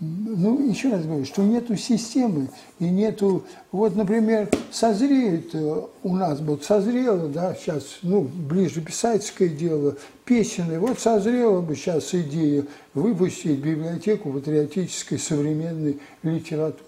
[0.00, 6.40] ну, еще раз говорю, что нету системы и нету, вот, например, созреет э, у нас,
[6.40, 12.64] вот созрело, да, сейчас, ну, ближе писательское дело, песенное, вот созрела бы сейчас идея
[12.94, 16.87] выпустить библиотеку патриотической современной литературы.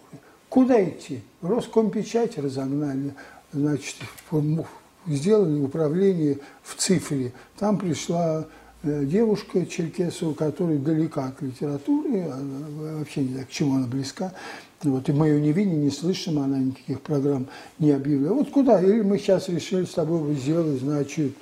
[0.51, 1.23] Куда идти?
[1.41, 3.15] Роскомпечать разогнали,
[3.53, 3.97] значит,
[5.07, 7.33] сделали управление в цифре.
[7.59, 8.47] Там пришла
[8.83, 12.25] Э, девушка Черкесова, которая далека от литературы,
[12.99, 14.33] вообще не знаю, к чему она близка.
[14.83, 17.47] Вот, и мы ее не видим, не слышим, она никаких программ
[17.79, 18.35] не объявляет.
[18.35, 18.81] Вот куда?
[18.81, 21.33] Или мы сейчас решили с тобой сделать, значит,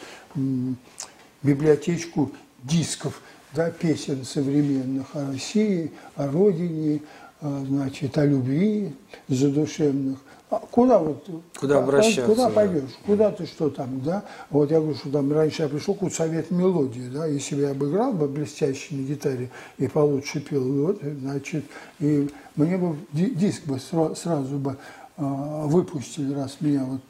[1.45, 2.33] библиотечку
[2.65, 3.23] дисков,
[3.55, 7.03] да, песен современных о России, о родине,
[7.41, 8.95] значит, о любви
[9.29, 10.19] задушевных.
[10.51, 11.29] А куда вот?
[11.59, 12.23] Куда обращаться?
[12.23, 12.91] Куда пойдешь?
[13.05, 14.25] Куда ты что там, да?
[14.49, 17.71] Вот я говорю, что там раньше я пришел к совет мелодии, да, если бы я
[17.73, 21.65] обыграл бы блестяще на гитаре и получше пел, вот, значит,
[22.01, 24.79] и мне бы диск бы сразу бы
[25.19, 27.01] а, выпустили, раз меня вот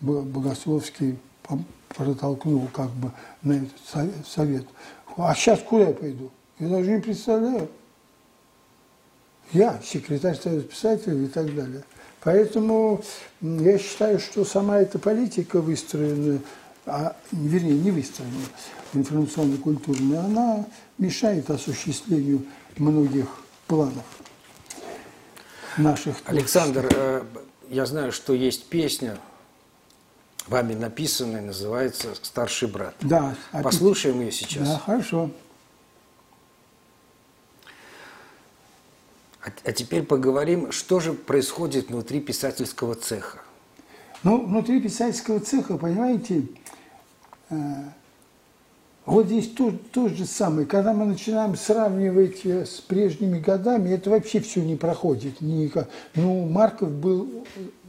[0.00, 1.18] Богословский
[1.88, 3.12] протолкнул как бы
[3.42, 4.64] на этот совет.
[5.16, 6.30] А сейчас куда я пойду?
[6.58, 7.68] Я даже не представляю.
[9.52, 11.82] Я, секретарь Союза писателей и так далее.
[12.20, 13.02] Поэтому
[13.40, 16.40] я считаю, что сама эта политика выстроена,
[16.84, 18.32] а, вернее, не выстроена,
[18.92, 20.66] информационно культурная, она
[20.98, 22.44] мешает осуществлению
[22.76, 23.28] многих
[23.66, 24.04] планов
[25.76, 26.16] наших.
[26.24, 27.22] Александр, э,
[27.70, 29.16] я знаю, что есть песня,
[30.46, 32.94] вами написанная, называется «Старший брат».
[33.00, 33.36] Да.
[33.62, 34.66] Послушаем ее сейчас.
[34.68, 35.30] Да, хорошо.
[39.42, 43.38] А, а теперь поговорим, что же происходит внутри писательского цеха.
[44.24, 46.42] Ну, внутри писательского цеха, понимаете,
[47.50, 47.56] э,
[49.06, 50.66] Вот здесь то, то же самое.
[50.66, 55.40] Когда мы начинаем сравнивать э, с прежними годами, это вообще все не проходит.
[55.40, 55.88] Никак.
[56.14, 57.46] Ну, Марков был,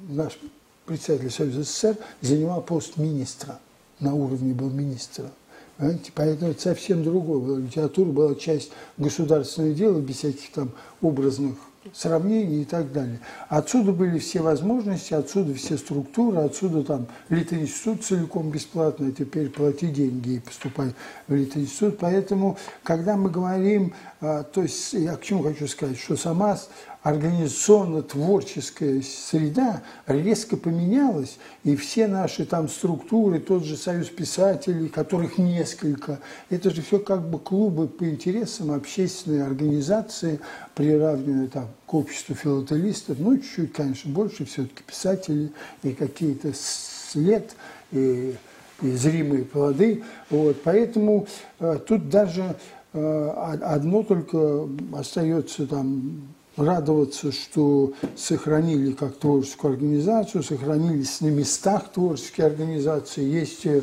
[0.07, 0.39] наш
[0.85, 3.59] председатель Союза СССР, занимал пост министра,
[3.99, 5.31] на уровне был министра.
[5.79, 6.11] Понимаете?
[6.13, 7.61] Поэтому это совсем другое.
[7.61, 11.55] Литература была часть государственного дела, без всяких там образных
[11.93, 13.21] сравнений и так далее.
[13.47, 20.31] Отсюда были все возможности, отсюда все структуры, отсюда там Литинститут целиком бесплатно, теперь плати деньги
[20.31, 20.93] и поступай
[21.27, 21.97] в Литинститут.
[21.99, 26.59] Поэтому, когда мы говорим, а, то есть я к чему хочу сказать, что сама
[27.03, 36.19] организационно-творческая среда резко поменялась, и все наши там структуры, тот же союз писателей, которых несколько,
[36.49, 40.41] это же все как бы клубы по интересам, общественные организации,
[40.75, 45.51] приравненные там к обществу филателистов, ну, чуть-чуть, конечно, больше все-таки писателей
[45.83, 47.55] и какие-то след,
[47.91, 48.35] и,
[48.81, 50.03] и зримые плоды.
[50.29, 50.61] Вот.
[50.63, 51.27] Поэтому
[51.59, 52.55] э, тут даже
[52.93, 56.27] э, одно только остается там
[56.59, 63.23] радоваться, что сохранили как творческую организацию, сохранились на местах творческие организации.
[63.23, 63.81] Есть э,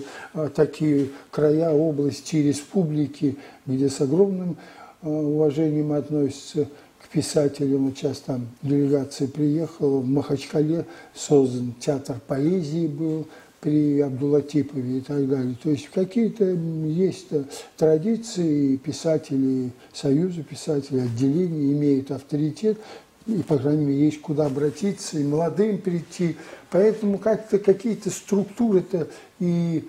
[0.54, 3.36] такие края, области, республики,
[3.66, 4.56] где с огромным
[5.02, 6.68] э, уважением относятся
[7.02, 7.86] к писателям.
[7.86, 13.26] Вот сейчас там делегация приехала, в Махачкале создан театр поэзии был,
[13.60, 15.56] при Абдулатипове и так далее.
[15.62, 17.28] То есть какие-то есть
[17.76, 22.78] традиции, писатели Союза писателей, отделения имеют авторитет,
[23.26, 26.36] и, по крайней мере, есть куда обратиться, и молодым прийти.
[26.70, 29.08] Поэтому как-то какие-то структуры-то
[29.40, 29.84] и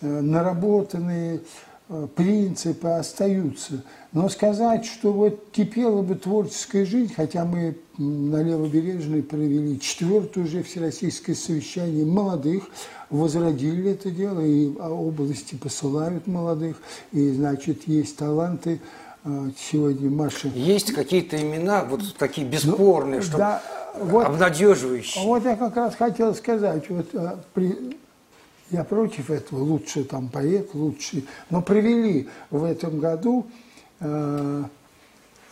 [0.00, 1.40] э, наработанные
[2.14, 3.84] принципы остаются.
[4.12, 10.62] Но сказать, что вот кипела бы творческая жизнь, хотя мы на Левобережной провели четвертое уже
[10.62, 12.64] всероссийское совещание молодых,
[13.10, 16.76] возродили это дело, и области посылают молодых,
[17.12, 18.80] и, значит, есть таланты.
[19.24, 20.48] А, сегодня Маша...
[20.48, 23.62] Есть какие-то имена, вот такие бесспорные, ну, что да,
[23.98, 25.24] вот, обнадеживающие.
[25.24, 27.96] Вот я как раз хотел сказать, вот а, при,
[28.72, 33.46] я против этого, лучший там поэт, лучший, но привели в этом году
[34.00, 34.64] э,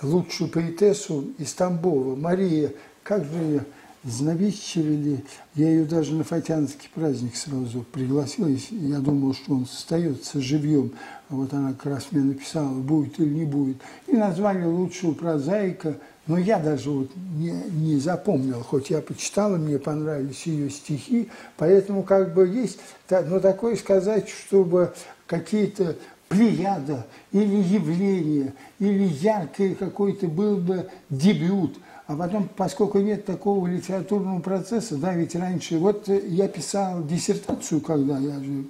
[0.03, 3.65] лучшую поэтессу из Тамбова, Мария, как же ее,
[4.03, 5.23] Знавищевели,
[5.55, 10.93] я ее даже на Фатянский праздник сразу пригласил, я думал, что он остается живьем.
[11.29, 13.77] Вот она как раз мне написала, будет или не будет.
[14.07, 15.99] И назвали лучшего прозаика,
[16.31, 22.05] но я даже вот не, не запомнил, хоть я почитала, мне понравились ее стихи, поэтому
[22.05, 22.79] как бы есть,
[23.11, 24.93] но такое сказать, чтобы
[25.27, 25.97] какие-то
[26.29, 34.41] плеяда или явление, или яркий какой-то был бы дебют– а потом, поскольку нет такого литературного
[34.41, 38.65] процесса, да, ведь раньше, вот я писал диссертацию, когда я же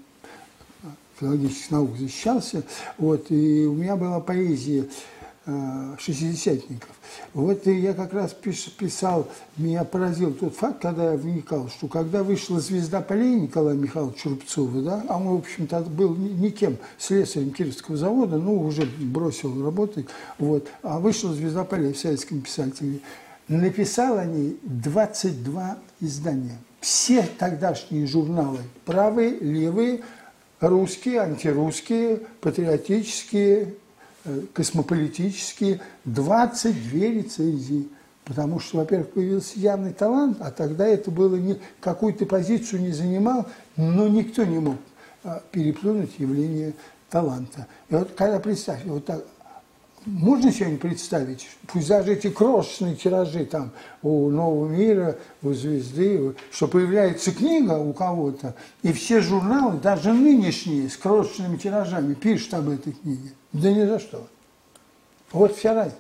[1.19, 2.65] филологических наук защищался,
[2.99, 4.85] вот, и у меня была поэзия
[5.47, 6.91] э, шестидесятников.
[7.35, 12.61] Вот я как раз писал, меня поразил тот факт, когда я вникал, что когда вышла
[12.61, 18.37] «Звезда полей» Николая Михайловича Рубцова, да, а он, в общем-то, был никем, слесарем Кировского завода,
[18.37, 20.07] ну, уже бросил работать,
[20.39, 23.01] вот, а вышла «Звезда полей» в советском писателе–
[23.51, 26.57] написал о ней 22 издания.
[26.81, 30.03] Все тогдашние журналы, правые, левые,
[30.61, 33.75] русские, антирусские, патриотические,
[34.53, 37.89] космополитические, 22 рецензии.
[38.25, 43.47] Потому что, во-первых, появился явный талант, а тогда это было не какую-то позицию не занимал,
[43.77, 44.77] но никто не мог
[45.25, 46.75] а, переплюнуть явление
[47.09, 47.67] таланта.
[47.89, 49.25] И вот когда представьте, вот так,
[50.07, 56.69] можно себе представить, пусть даже эти крошечные тиражи там у Нового мира, у Звезды, что
[56.69, 62.93] появляется книга у кого-то, и все журналы, даже нынешние, с крошечными тиражами, пишут об этой
[62.95, 63.33] книге.
[63.53, 64.27] Да ни за что.
[65.33, 65.99] Вот вся разница.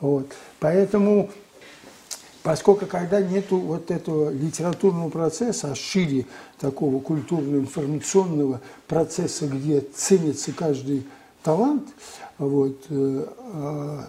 [0.00, 0.32] Вот.
[0.58, 1.30] Поэтому,
[2.42, 6.26] поскольку когда нету вот этого литературного процесса, а шире
[6.58, 11.06] такого культурно-информационного процесса, где ценится каждый
[11.42, 11.88] талант,
[12.40, 14.06] вот, э, а,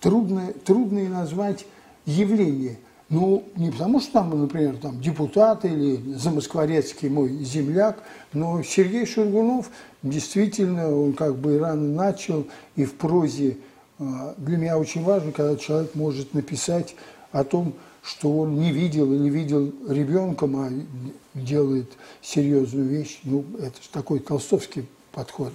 [0.00, 1.64] трудно, трудно и назвать
[2.04, 2.78] явление.
[3.08, 9.70] Ну, не потому что там, например, там депутат или замоскворецкий мой земляк, но Сергей Шургунов
[10.02, 13.56] действительно, он как бы рано начал, и в прозе
[13.98, 16.94] а, для меня очень важно, когда человек может написать
[17.32, 20.70] о том, что он не видел или видел ребенком, а
[21.34, 21.90] делает
[22.20, 23.20] серьезную вещь.
[23.24, 25.52] Ну, это же такой толстовский подход.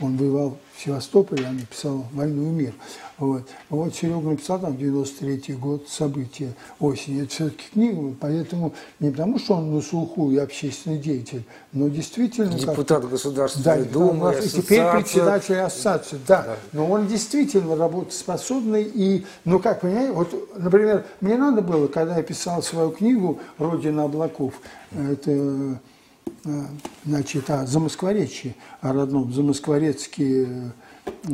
[0.00, 2.74] Он воевал в Севастополе, а написал «Войну и мир».
[3.18, 7.22] Вот, вот Серега написал там 93 год, события осени.
[7.22, 12.56] Это все-таки книга, поэтому не потому, что он на слуху и общественный деятель, но действительно...
[12.56, 16.42] Депутат Государственной да, Думы, И теперь председатель ассоциации, да.
[16.42, 16.56] да.
[16.72, 22.22] Но он действительно работоспособный и, ну как, понимаете, вот, например, мне надо было, когда я
[22.22, 24.54] писал свою книгу «Родина облаков»,
[24.92, 25.80] это
[27.04, 30.72] значит, о Замоскворечье, о родном Замоскворецкие
[31.06, 31.30] э,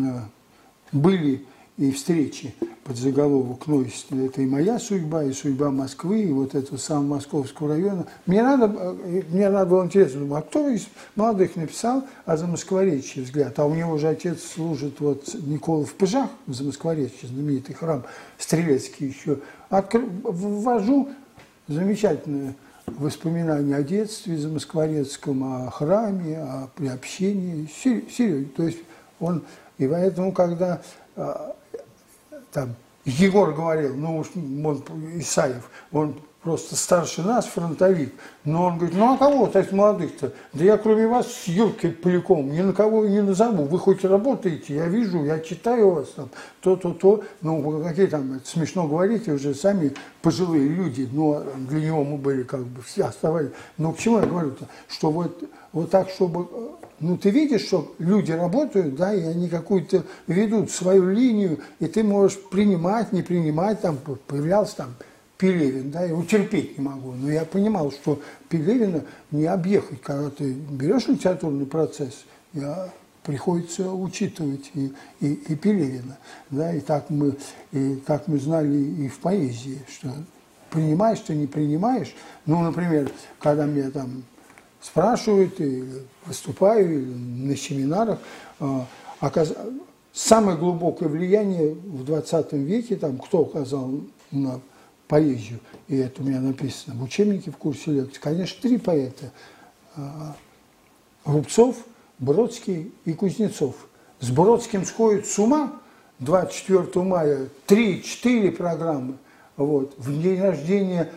[0.92, 1.45] были
[1.76, 4.07] и встречи под заголовок «Нойс».
[4.11, 8.07] Это и моя судьба, и судьба Москвы, и вот этого самого Московского района.
[8.26, 10.86] Мне надо, э, мне надо было интересно, а кто из
[11.16, 13.59] молодых написал о Замоскворечье взгляд?
[13.59, 18.05] А у него же отец служит, вот Никола в Пыжах, в Замоскворечье, знаменитый храм,
[18.38, 19.38] Стрелецкий еще.
[19.70, 20.05] Откр...
[20.22, 21.09] Ввожу
[21.66, 22.55] замечательную
[22.87, 27.68] воспоминания о детстве замоскворецком, о храме, о приобщении.
[27.72, 28.49] Серьезно.
[28.57, 28.78] То есть
[29.20, 29.45] он,
[29.78, 30.80] и поэтому, когда
[31.16, 31.57] а,
[32.53, 32.74] там
[33.05, 38.12] Егор говорил, ну уж он, Исаев, он просто старше нас, фронтовик.
[38.45, 40.32] Но он говорит, ну а кого есть молодых-то?
[40.53, 43.64] Да я кроме вас с Юркой Поляком ни на кого не назову.
[43.64, 46.28] Вы хоть работаете, я вижу, я читаю вас там,
[46.61, 47.24] то-то-то.
[47.40, 52.42] Ну, какие там, это смешно говорите, уже сами пожилые люди, но для него мы были
[52.42, 53.51] как бы все оставались.
[53.78, 54.66] Но к чему я говорю-то?
[54.86, 55.42] Что вот,
[55.72, 56.47] вот так, чтобы
[57.01, 62.05] ну, ты видишь, что люди работают, да, и они какую-то ведут свою линию, и ты
[62.05, 64.95] можешь принимать, не принимать, там, появлялся там
[65.39, 67.12] Пелевин, да, его терпеть не могу.
[67.12, 72.93] Но я понимал, что Пелевина не объехать, когда ты берешь литературный процесс, я,
[73.24, 76.18] приходится учитывать и, и, и Пелевина.
[76.51, 77.37] Да, и, так мы,
[77.72, 80.09] и так мы знали и в поэзии, что
[80.70, 82.14] принимаешь, что не принимаешь.
[82.47, 83.11] Ну, например,
[83.41, 84.24] когда меня там
[84.80, 87.14] спрашивают, или выступаю, или
[87.47, 88.18] на семинарах,
[88.61, 88.87] а,
[89.20, 89.55] оказ...
[90.12, 94.61] самое глубокое влияние в 20 веке, там, кто оказал на
[95.09, 99.32] поэзию, и это у меня написано в учебнике в курсе лекций, конечно, три поэта.
[99.96, 100.36] А,
[101.24, 101.76] Рубцов,
[102.18, 103.74] Бродский и Кузнецов.
[104.20, 105.80] С Бродским сходит с ума
[106.20, 109.16] 24 мая 3-4 программы.
[109.57, 109.94] Вот.
[109.98, 111.11] В день рождения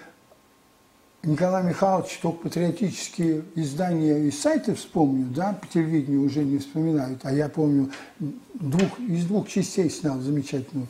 [1.24, 7.34] Николая Михайловича только патриотические издания и сайты вспомню, да, по телевидению уже не вспоминают, а
[7.34, 10.88] я помню, двух, из двух частей снял замечательную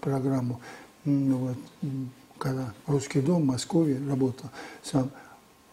[0.00, 0.60] программу.
[1.04, 1.56] Ну вот,
[2.38, 4.50] когда Русский дом в Москве работал
[4.82, 5.10] сам.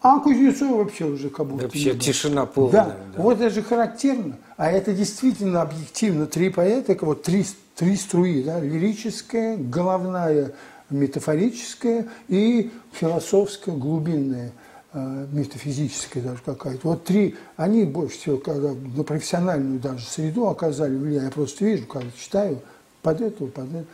[0.02, 2.72] А Кузнецов вообще уже как будто Вообще тишина полная.
[2.72, 2.96] Да.
[3.14, 4.36] да, вот это же характерно.
[4.56, 6.26] А это действительно объективно.
[6.26, 10.52] Три поэта, вот три, три струи, да, лирическая, головная,
[10.90, 14.50] метафорическая и философская, глубинная
[14.92, 16.80] э, метафизическая даже какая-то.
[16.82, 21.26] Вот три, они больше всего, когда на профессиональную даже среду оказали влияние.
[21.26, 22.58] Я просто вижу, когда читаю,
[23.02, 23.86] под это, под это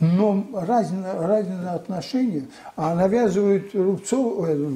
[0.00, 4.70] но разные, разные отношения, а навязывают Рубцова, э,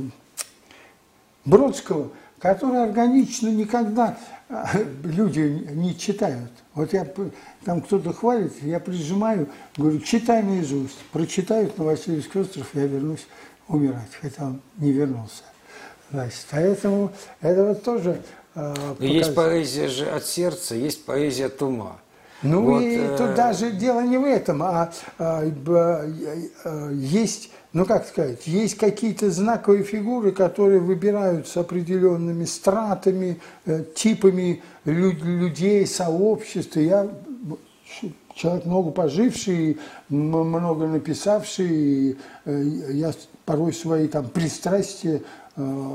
[1.45, 4.17] Бродского, который органично никогда
[4.49, 4.55] э,
[5.05, 6.51] люди не читают.
[6.75, 7.07] Вот я,
[7.65, 10.99] там кто-то хвалит, я прижимаю, говорю, читай наизусть.
[11.13, 13.27] Прочитают на Васильевский остров, я вернусь
[13.69, 15.45] умирать, хотя он не вернулся.
[16.11, 18.23] Значит, поэтому это вот тоже...
[18.55, 21.99] Э, есть поэзия же от сердца, есть поэзия от ума.
[22.43, 23.17] Ну вот, и э...
[23.19, 29.31] тут даже дело не в этом, а, а, а есть, ну как сказать, есть какие-то
[29.31, 36.77] знаковые фигуры, которые выбираются определенными стратами, э, типами люд, людей, сообществ.
[36.77, 37.09] Я
[38.35, 39.79] человек много поживший,
[40.09, 42.17] много написавший,
[42.47, 42.63] э,
[42.93, 43.13] я
[43.45, 45.23] порой свои там пристрастия
[45.57, 45.91] э,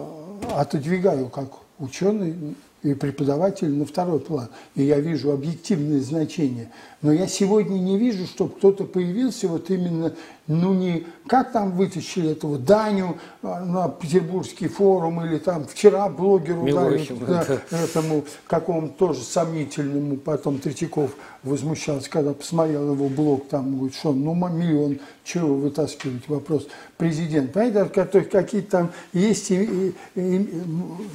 [0.56, 2.56] отодвигаю как ученый
[2.86, 4.50] и преподаватель на второй план.
[4.76, 6.72] И я вижу объективное значение.
[7.02, 10.14] Но я сегодня не вижу, чтобы кто-то появился вот именно,
[10.48, 16.62] ну не как там вытащили этого Даню а, на Петербургский форум или там вчера блогеру
[16.62, 23.96] Милохин, да, этому какому-то тоже сомнительному, потом Третьяков возмущался, когда посмотрел его блог, там говорит,
[23.96, 26.68] что ну миллион, чего вытаскивать, вопрос
[26.98, 27.52] президент.
[27.52, 30.64] Понимаете, какие-то там есть и, и, и,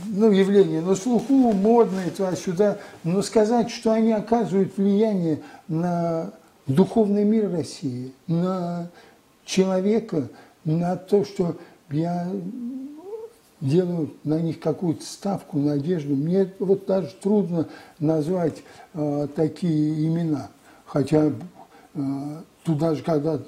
[0.06, 6.32] ну, явления на слуху, модные туда-сюда, но сказать, что они оказывают влияние на
[6.66, 8.90] духовный мир России, на
[9.44, 10.28] человека,
[10.64, 11.56] на то, что
[11.90, 12.30] я
[13.60, 16.14] делаю на них какую-то ставку, надежду.
[16.14, 17.68] Мне вот даже трудно
[17.98, 18.62] назвать
[18.94, 20.48] э, такие имена.
[20.86, 21.32] Хотя
[21.94, 22.02] э,
[22.64, 23.38] тут даже когда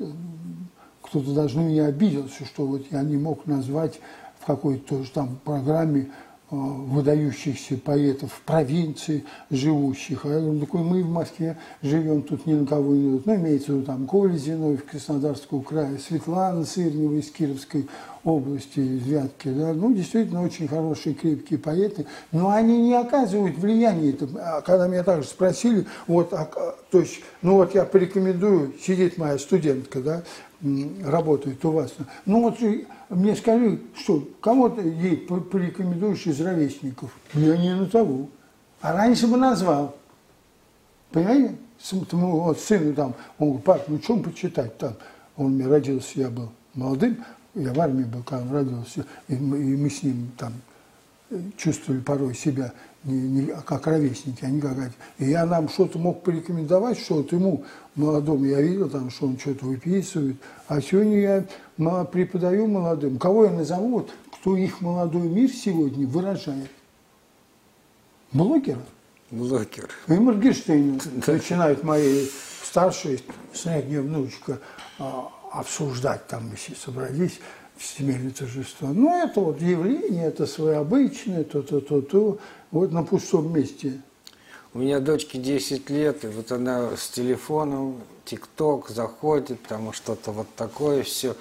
[1.03, 4.01] кто-то даже на меня обиделся, что вот я не мог назвать
[4.41, 6.11] в какой-то тоже там программе
[6.53, 10.27] выдающихся поэтов в провинции живущих.
[10.27, 13.27] А я говорю, такой, мы в Москве живем, тут ни на кого не идут.
[13.27, 17.89] Ну, имеется в виду там Коля Зиновьев Краснодарского края, Светлана Сырнева из Кировской
[18.23, 19.49] области, из Вятки.
[19.49, 19.73] Да?
[19.73, 22.07] Ну, действительно, очень хорошие, крепкие поэты.
[22.33, 24.15] Но они не оказывают влияния.
[24.37, 26.51] А когда меня также спросили, вот, а,
[26.91, 30.23] то есть, ну вот я порекомендую, сидит моя студентка, да,
[31.05, 31.95] работает у вас.
[32.25, 32.59] Ну вот
[33.09, 37.11] мне скажи, что кого ты ей порекомендуешь из ровесников?
[37.35, 38.29] Я не на того.
[38.81, 39.97] А раньше бы назвал.
[41.11, 41.57] Понимаете?
[41.91, 44.95] Вот сыну там, он говорит, пап, ну чем почитать там?
[45.37, 49.59] Он мне родился, я был молодым, я в армии был, когда он родился, и мы,
[49.59, 50.53] и мы с ним там
[51.31, 52.73] э, чувствовали порой себя
[53.05, 54.77] не, не как ровесники, не как
[55.19, 59.67] И я нам что-то мог порекомендовать, что-то ему молодому, я видел там, что он что-то
[59.67, 60.37] выписывает.
[60.69, 63.19] А сегодня я преподаю молодым.
[63.19, 66.71] Кого я назову, вот, кто их молодой мир сегодня выражает?
[68.33, 68.83] Блогеров.
[69.33, 69.89] Блогер.
[70.09, 71.33] И Моргенштерн да.
[71.33, 72.27] начинает мои
[72.63, 73.19] старшие,
[73.55, 74.59] средняя внучка,
[74.99, 77.41] а, обсуждать там, если собрались,
[77.83, 78.89] семейное торжество.
[78.89, 82.39] Ну, это вот явление, это своеобычное, то-то-то-то
[82.71, 84.01] вот на пустом месте.
[84.75, 90.47] У меня дочке 10 лет, и вот она с телефоном, ТикТок заходит, там что-то вот
[90.57, 91.37] такое все.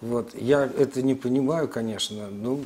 [0.00, 0.30] Вот.
[0.34, 2.60] Я это не понимаю, конечно, ну...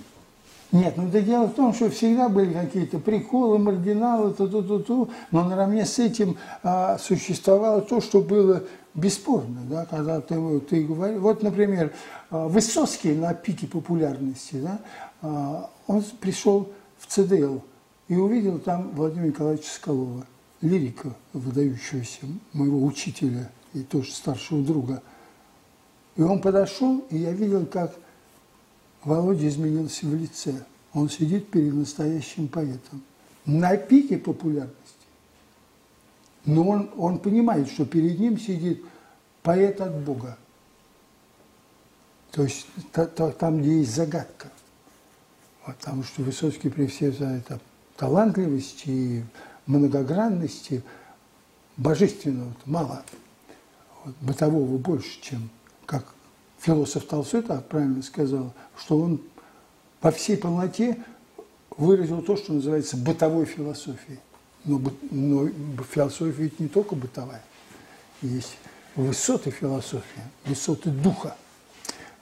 [0.70, 5.84] Нет, ну да дело в том, что всегда были какие-то приколы, маргиналы, то-то-то-то, но наравне
[5.84, 8.64] с этим а, существовало то, что было
[8.95, 11.92] бесспорно, да, когда ты, ты говоришь, вот, например,
[12.30, 14.80] а, Высоцкий на пике популярности, да,
[15.22, 17.61] а, он пришел в ЦДЛ,
[18.09, 20.26] и увидел там Владимира Николаевича Скалова,
[20.61, 25.03] лирика выдающегося, моего учителя и тоже старшего друга.
[26.16, 27.95] И он подошел, и я видел, как
[29.03, 30.64] Володя изменился в лице.
[30.92, 33.03] Он сидит перед настоящим поэтом.
[33.45, 34.84] На пике популярности.
[36.45, 38.84] Но он, он понимает, что перед ним сидит
[39.42, 40.36] поэт от Бога.
[42.30, 44.49] То есть та, та, там, где есть загадка.
[45.64, 47.61] Потому что Высоцкий при всей это
[47.97, 49.24] талантливости и
[49.66, 50.82] многогранности
[51.76, 53.05] божественного мало,
[54.05, 55.49] вот, бытового больше, чем
[55.86, 56.14] как
[56.59, 59.20] философ Толстой так правильно сказал, что он
[60.01, 61.03] по всей полноте
[61.76, 64.18] выразил то, что называется бытовой философией.
[64.64, 65.48] Но, но
[65.90, 67.42] философия ведь не только бытовая.
[68.22, 68.56] Есть
[68.96, 71.36] высоты философии, высоты духа.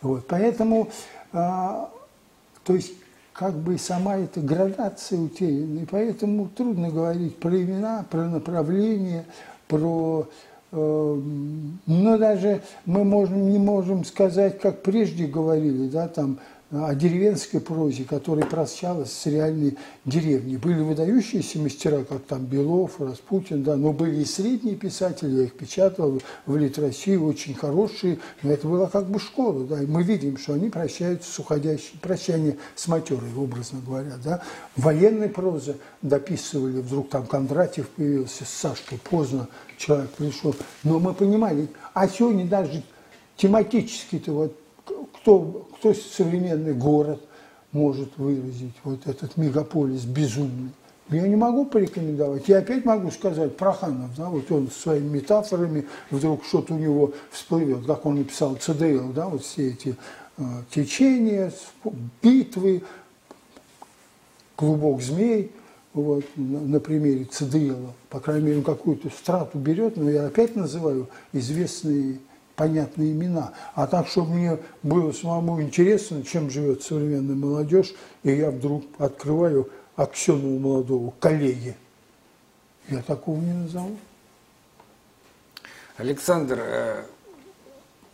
[0.00, 0.90] Вот, поэтому,
[1.32, 1.90] а,
[2.64, 2.92] то есть
[3.32, 5.80] как бы сама эта градация утеряна.
[5.80, 9.24] И поэтому трудно говорить про имена, про направление,
[9.68, 10.28] про...
[10.70, 11.20] Э,
[11.86, 16.38] но даже мы можем, не можем сказать, как прежде говорили, да, там
[16.72, 20.56] о деревенской прозе, которая прощалась с реальной деревней.
[20.56, 25.52] Были выдающиеся мастера, как там Белов, Распутин, да, но были и средние писатели, я их
[25.52, 30.38] печатал в Лит очень хорошие, но это была как бы школа, да, и мы видим,
[30.38, 34.42] что они прощаются с уходящей, прощание с матерой, образно говоря, да.
[34.74, 39.46] Военной прозы дописывали, вдруг там Кондратьев появился с Сашкой, поздно
[39.76, 40.54] человек пришел,
[40.84, 42.82] но мы понимали, а сегодня даже
[43.36, 47.20] тематически-то вот кто, кто современный город
[47.72, 50.70] может выразить вот этот мегаполис безумный?
[51.08, 52.48] Я не могу порекомендовать.
[52.48, 57.84] Я опять могу сказать Проханов, да, вот он своими метафорами, вдруг что-то у него всплывет,
[57.86, 59.96] как он написал ЦДЛ, да, вот все эти
[60.38, 61.52] э, течения,
[62.22, 62.82] битвы,
[64.56, 65.52] клубок змей,
[65.92, 72.18] вот, на, примере ЦДЛ, по крайней мере, какую-то страту берет, но я опять называю известные
[72.62, 73.52] понятные имена.
[73.74, 77.92] А так, чтобы мне было самому интересно, чем живет современная молодежь,
[78.22, 81.76] и я вдруг открываю Аксенову молодого, коллеги.
[82.88, 83.96] Я такого не назову.
[85.96, 87.04] Александр, э,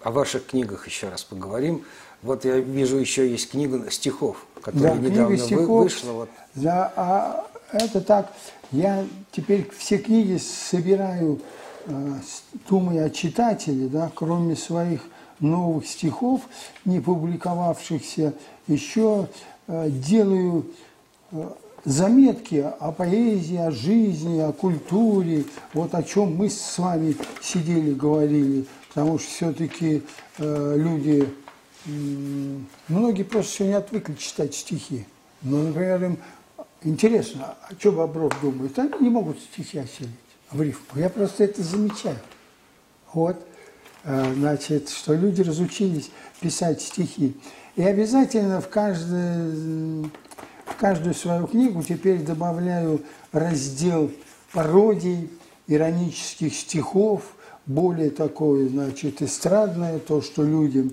[0.01, 1.85] о ваших книгах еще раз поговорим.
[2.23, 6.13] Вот я вижу, еще есть книга стихов, которая да, недавно стихов, вышла.
[6.13, 6.31] Вот.
[6.55, 8.33] Да, а это так,
[8.73, 11.39] я теперь все книги собираю
[12.68, 15.03] думая о читателе, да, кроме своих
[15.41, 16.43] новых стихов,
[16.84, 18.34] не публиковавшихся,
[18.66, 19.28] еще
[19.66, 20.66] э, делаю
[21.30, 21.49] э,
[21.84, 28.66] заметки о поэзии, о жизни, о культуре, вот о чем мы с вами сидели, говорили,
[28.89, 30.03] потому что все-таки
[30.39, 31.28] люди,
[32.89, 35.07] многие просто сегодня отвыкли читать стихи.
[35.43, 36.18] Но, например, им
[36.82, 38.78] интересно, а что Бобров думает?
[38.78, 41.01] Они не могут стихи осилить в рифму.
[41.01, 42.19] Я просто это замечаю.
[43.13, 43.37] Вот,
[44.05, 47.37] э, значит, что люди разучились писать стихи.
[47.77, 54.11] И обязательно в каждой, в каждую свою книгу теперь добавляю раздел
[54.53, 55.31] пародий,
[55.67, 57.23] иронических стихов,
[57.67, 60.93] более такое, значит, эстрадное, то, что людям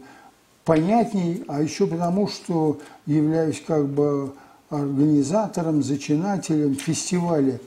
[0.66, 4.34] понятней, а еще потому, что являюсь как бы
[4.70, 7.60] организатором, зачинателем фестиваля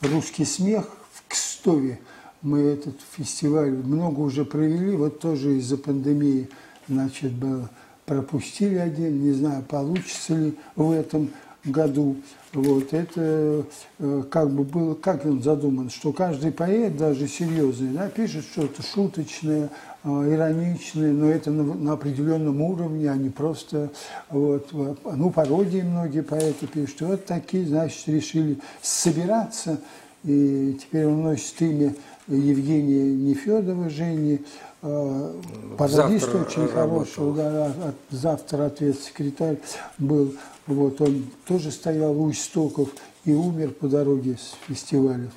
[0.00, 0.97] «Русский смех»
[1.68, 1.98] в Кстове.
[2.40, 6.48] Мы этот фестиваль много уже провели, вот тоже из-за пандемии,
[6.88, 7.68] значит, было,
[8.06, 11.30] пропустили один, не знаю, получится ли в этом
[11.64, 12.16] году.
[12.52, 13.66] Вот, это
[13.98, 18.82] э, как бы было, как он задуман, что каждый поэт, даже серьезный, да, пишет что-то
[18.82, 19.68] шуточное,
[20.04, 23.90] э, ироничное, но это на, на определенном уровне, а не просто,
[24.30, 27.02] вот, ну, пародии многие поэты пишут.
[27.02, 29.80] вот такие, значит, решили собираться,
[30.24, 31.94] и теперь он носит имя
[32.26, 34.44] Евгения Нефедова, Жени,
[34.82, 35.34] э,
[35.76, 39.58] пародиста очень хорошего, да, завтра ответ секретарь
[39.98, 40.34] был.
[40.66, 42.90] Вот, он тоже стоял у истоков
[43.24, 45.30] и умер по дороге с фестиваля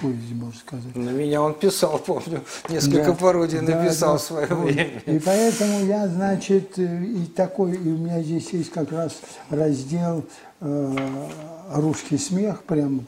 [0.00, 0.96] поезде, можно сказать.
[0.96, 4.72] На меня он писал, помню, несколько да, пародий да, написал да, в свое вот.
[4.72, 5.02] время.
[5.06, 9.20] И поэтому я, значит, и такой, и у меня здесь есть как раз
[9.50, 10.24] раздел
[10.60, 11.28] э,
[11.74, 13.02] «Русский смех», прямо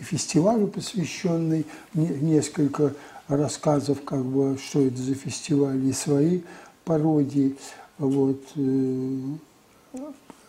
[0.00, 2.94] фестивалю посвященный, несколько
[3.28, 6.40] рассказов, как бы, что это за фестиваль, и свои
[6.84, 7.56] пародии.
[7.98, 9.18] Вот, э,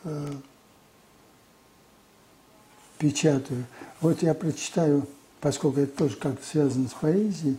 [0.05, 0.31] э,
[2.97, 3.65] печатаю.
[4.01, 5.05] Вот я прочитаю,
[5.43, 7.57] поскольку это тоже как-то связано с поэзией,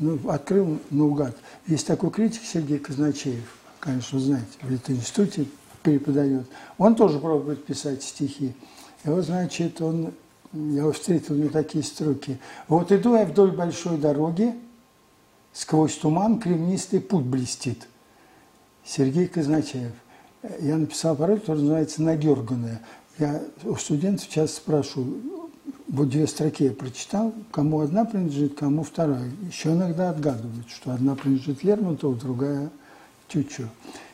[0.00, 1.36] ну, открыл наугад.
[1.68, 5.46] Есть такой критик Сергей Казначеев, конечно, знаете, в институте
[5.82, 6.46] преподает.
[6.76, 8.52] Он тоже пробует писать стихи.
[9.04, 10.12] И вот, значит, он,
[10.52, 12.40] я его встретил, у него такие строки.
[12.66, 14.52] Вот иду я вдоль большой дороги,
[15.52, 17.86] сквозь туман кремнистый путь блестит.
[18.84, 19.92] Сергей Казначеев.
[20.58, 22.80] Я написал пароль, который называется «Надерганная».
[23.18, 25.39] Я у студентов часто спрашиваю,
[25.90, 29.28] вот две строки я прочитал, кому одна принадлежит, кому вторая.
[29.50, 32.70] Еще иногда отгадывают, что одна принадлежит Лермонтову, другая
[33.26, 33.68] Тютчу.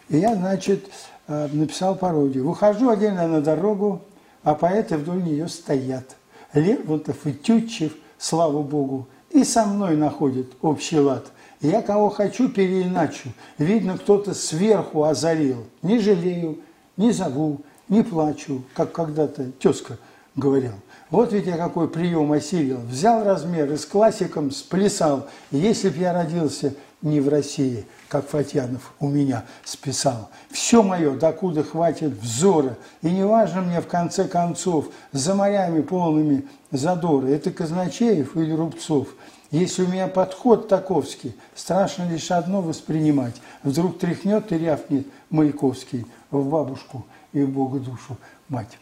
[0.09, 0.89] И я, значит,
[1.29, 2.49] э, написал пародию.
[2.49, 4.01] Выхожу отдельно на дорогу,
[4.43, 6.17] а поэты вдоль нее стоят.
[6.55, 11.27] Лермонтов и Тютчев, слава богу, и со мной находят общий лад.
[11.61, 13.31] Я кого хочу переиначу.
[13.59, 15.67] Видно, кто-то сверху озарил.
[15.83, 16.59] Не жалею,
[16.97, 19.99] не зову, не плачу, как когда-то тезка
[20.37, 20.73] говорил.
[21.11, 22.79] Вот ведь я какой прием осилил.
[22.79, 25.29] Взял размер и с классиком сплясал.
[25.51, 30.31] Если б я родился не в России, как Фатьянов у меня списал.
[30.51, 32.77] Все мое, докуда хватит взора.
[33.03, 39.09] И не важно мне в конце концов, за морями полными задора, это Казначеев или Рубцов.
[39.53, 43.37] Если у меня подход таковский, страшно лишь одно воспринимать.
[43.63, 47.07] Вдруг тряхнет и рявкнет Маяковский в бабушку–
[47.37, 48.17] и в Бога душу
[48.49, 48.79] мать.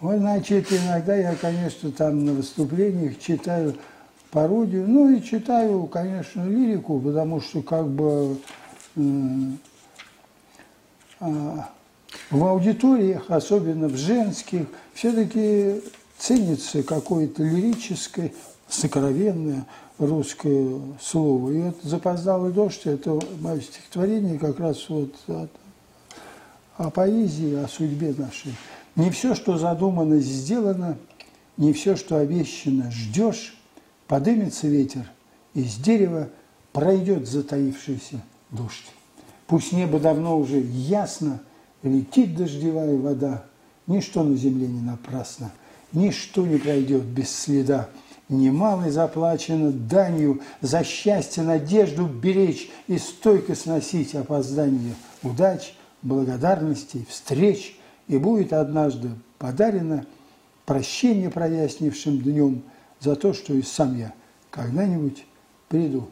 [0.00, 3.76] Вот, значит, иногда я, конечно, там на выступлениях читаю
[4.30, 8.36] пародию, ну и читаю, конечно, лирику, потому что как бы
[8.96, 9.00] э,
[12.30, 15.80] в аудиториях, особенно в женских, все-таки
[16.18, 18.32] ценится какое-то лирическое,
[18.68, 19.64] сокровенное
[19.98, 21.50] русское слово.
[21.52, 25.50] И вот «Запоздалый дождь»– это мое стихотворение как раз вот от
[26.76, 28.54] о поэзии, о судьбе нашей.
[28.96, 30.96] Не все, что задумано, сделано,
[31.56, 33.56] не все, что обещано, ждешь,
[34.06, 35.10] подымется ветер,
[35.54, 36.28] из дерева
[36.72, 38.20] пройдет затаившийся
[38.50, 38.86] дождь.
[39.46, 41.40] Пусть небо давно уже ясно,
[41.82, 43.44] летит дождевая вода,
[43.86, 45.52] ничто на земле не напрасно,
[45.92, 47.88] ничто не пройдет без следа.
[48.28, 55.74] Немало заплачено данью за счастье, надежду беречь и стойко сносить опоздание удач–
[56.06, 57.78] благодарностей, встреч,
[58.08, 60.06] и будет однажды подарено
[60.64, 62.62] прощение прояснившим днем
[63.00, 64.12] за то, что и сам я
[64.50, 65.24] когда-нибудь
[65.68, 66.08] приду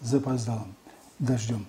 [0.00, 0.74] запоздалым
[1.18, 1.66] дождем.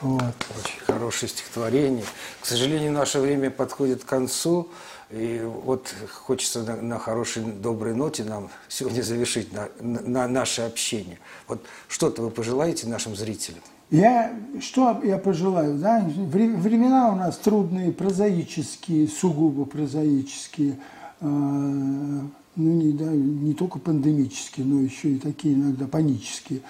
[0.00, 0.34] Вот.
[0.58, 2.04] Очень хорошее стихотворение.
[2.40, 4.68] К сожалению, наше время подходит к концу.
[5.10, 10.62] И вот хочется на, на хорошей, доброй ноте нам сегодня завершить на, на, на наше
[10.62, 11.18] общение.
[11.46, 13.62] Вот что-то вы пожелаете нашим зрителям?
[13.92, 20.78] Я, что я пожелаю, да, времена у нас трудные, прозаические, сугубо прозаические,
[21.20, 26.60] э, ну, не, да, не только пандемические, но еще и такие иногда панические.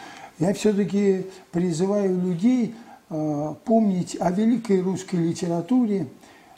[0.40, 2.74] Я все-таки призываю людей
[3.08, 6.08] э, помнить о великой русской литературе,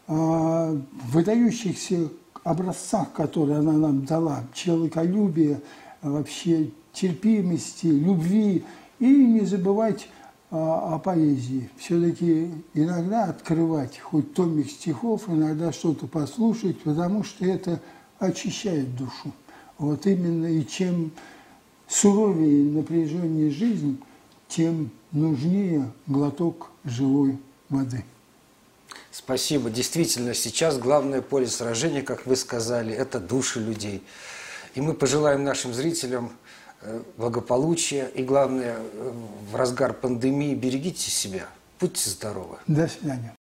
[0.09, 0.79] э,
[1.13, 2.09] выдающихся
[2.43, 5.61] образцах, которые она нам дала, человеколюбия,
[6.01, 8.65] вообще терпимости, любви,
[8.99, 10.09] и не забывать
[10.51, 11.71] о, о поэзии.
[11.77, 17.81] Все-таки иногда открывать хоть томик стихов, иногда что-то послушать, потому что это
[18.19, 19.33] очищает душу.
[19.79, 21.11] Вот именно и чем
[21.89, 24.01] суровее напряженнее жизнь,
[24.49, 27.39] тем нужнее глоток живой
[27.69, 28.05] воды.
[29.11, 29.71] Спасибо.
[29.71, 34.03] Действительно, сейчас главное поле сражения, как вы сказали, это души людей.
[34.75, 36.33] И мы пожелаем нашим зрителям
[37.17, 39.13] благополучия и, главное, э,
[39.51, 41.47] в разгар пандемии берегите себя,
[41.81, 42.57] будьте здоровы.
[42.67, 43.33] До свидания.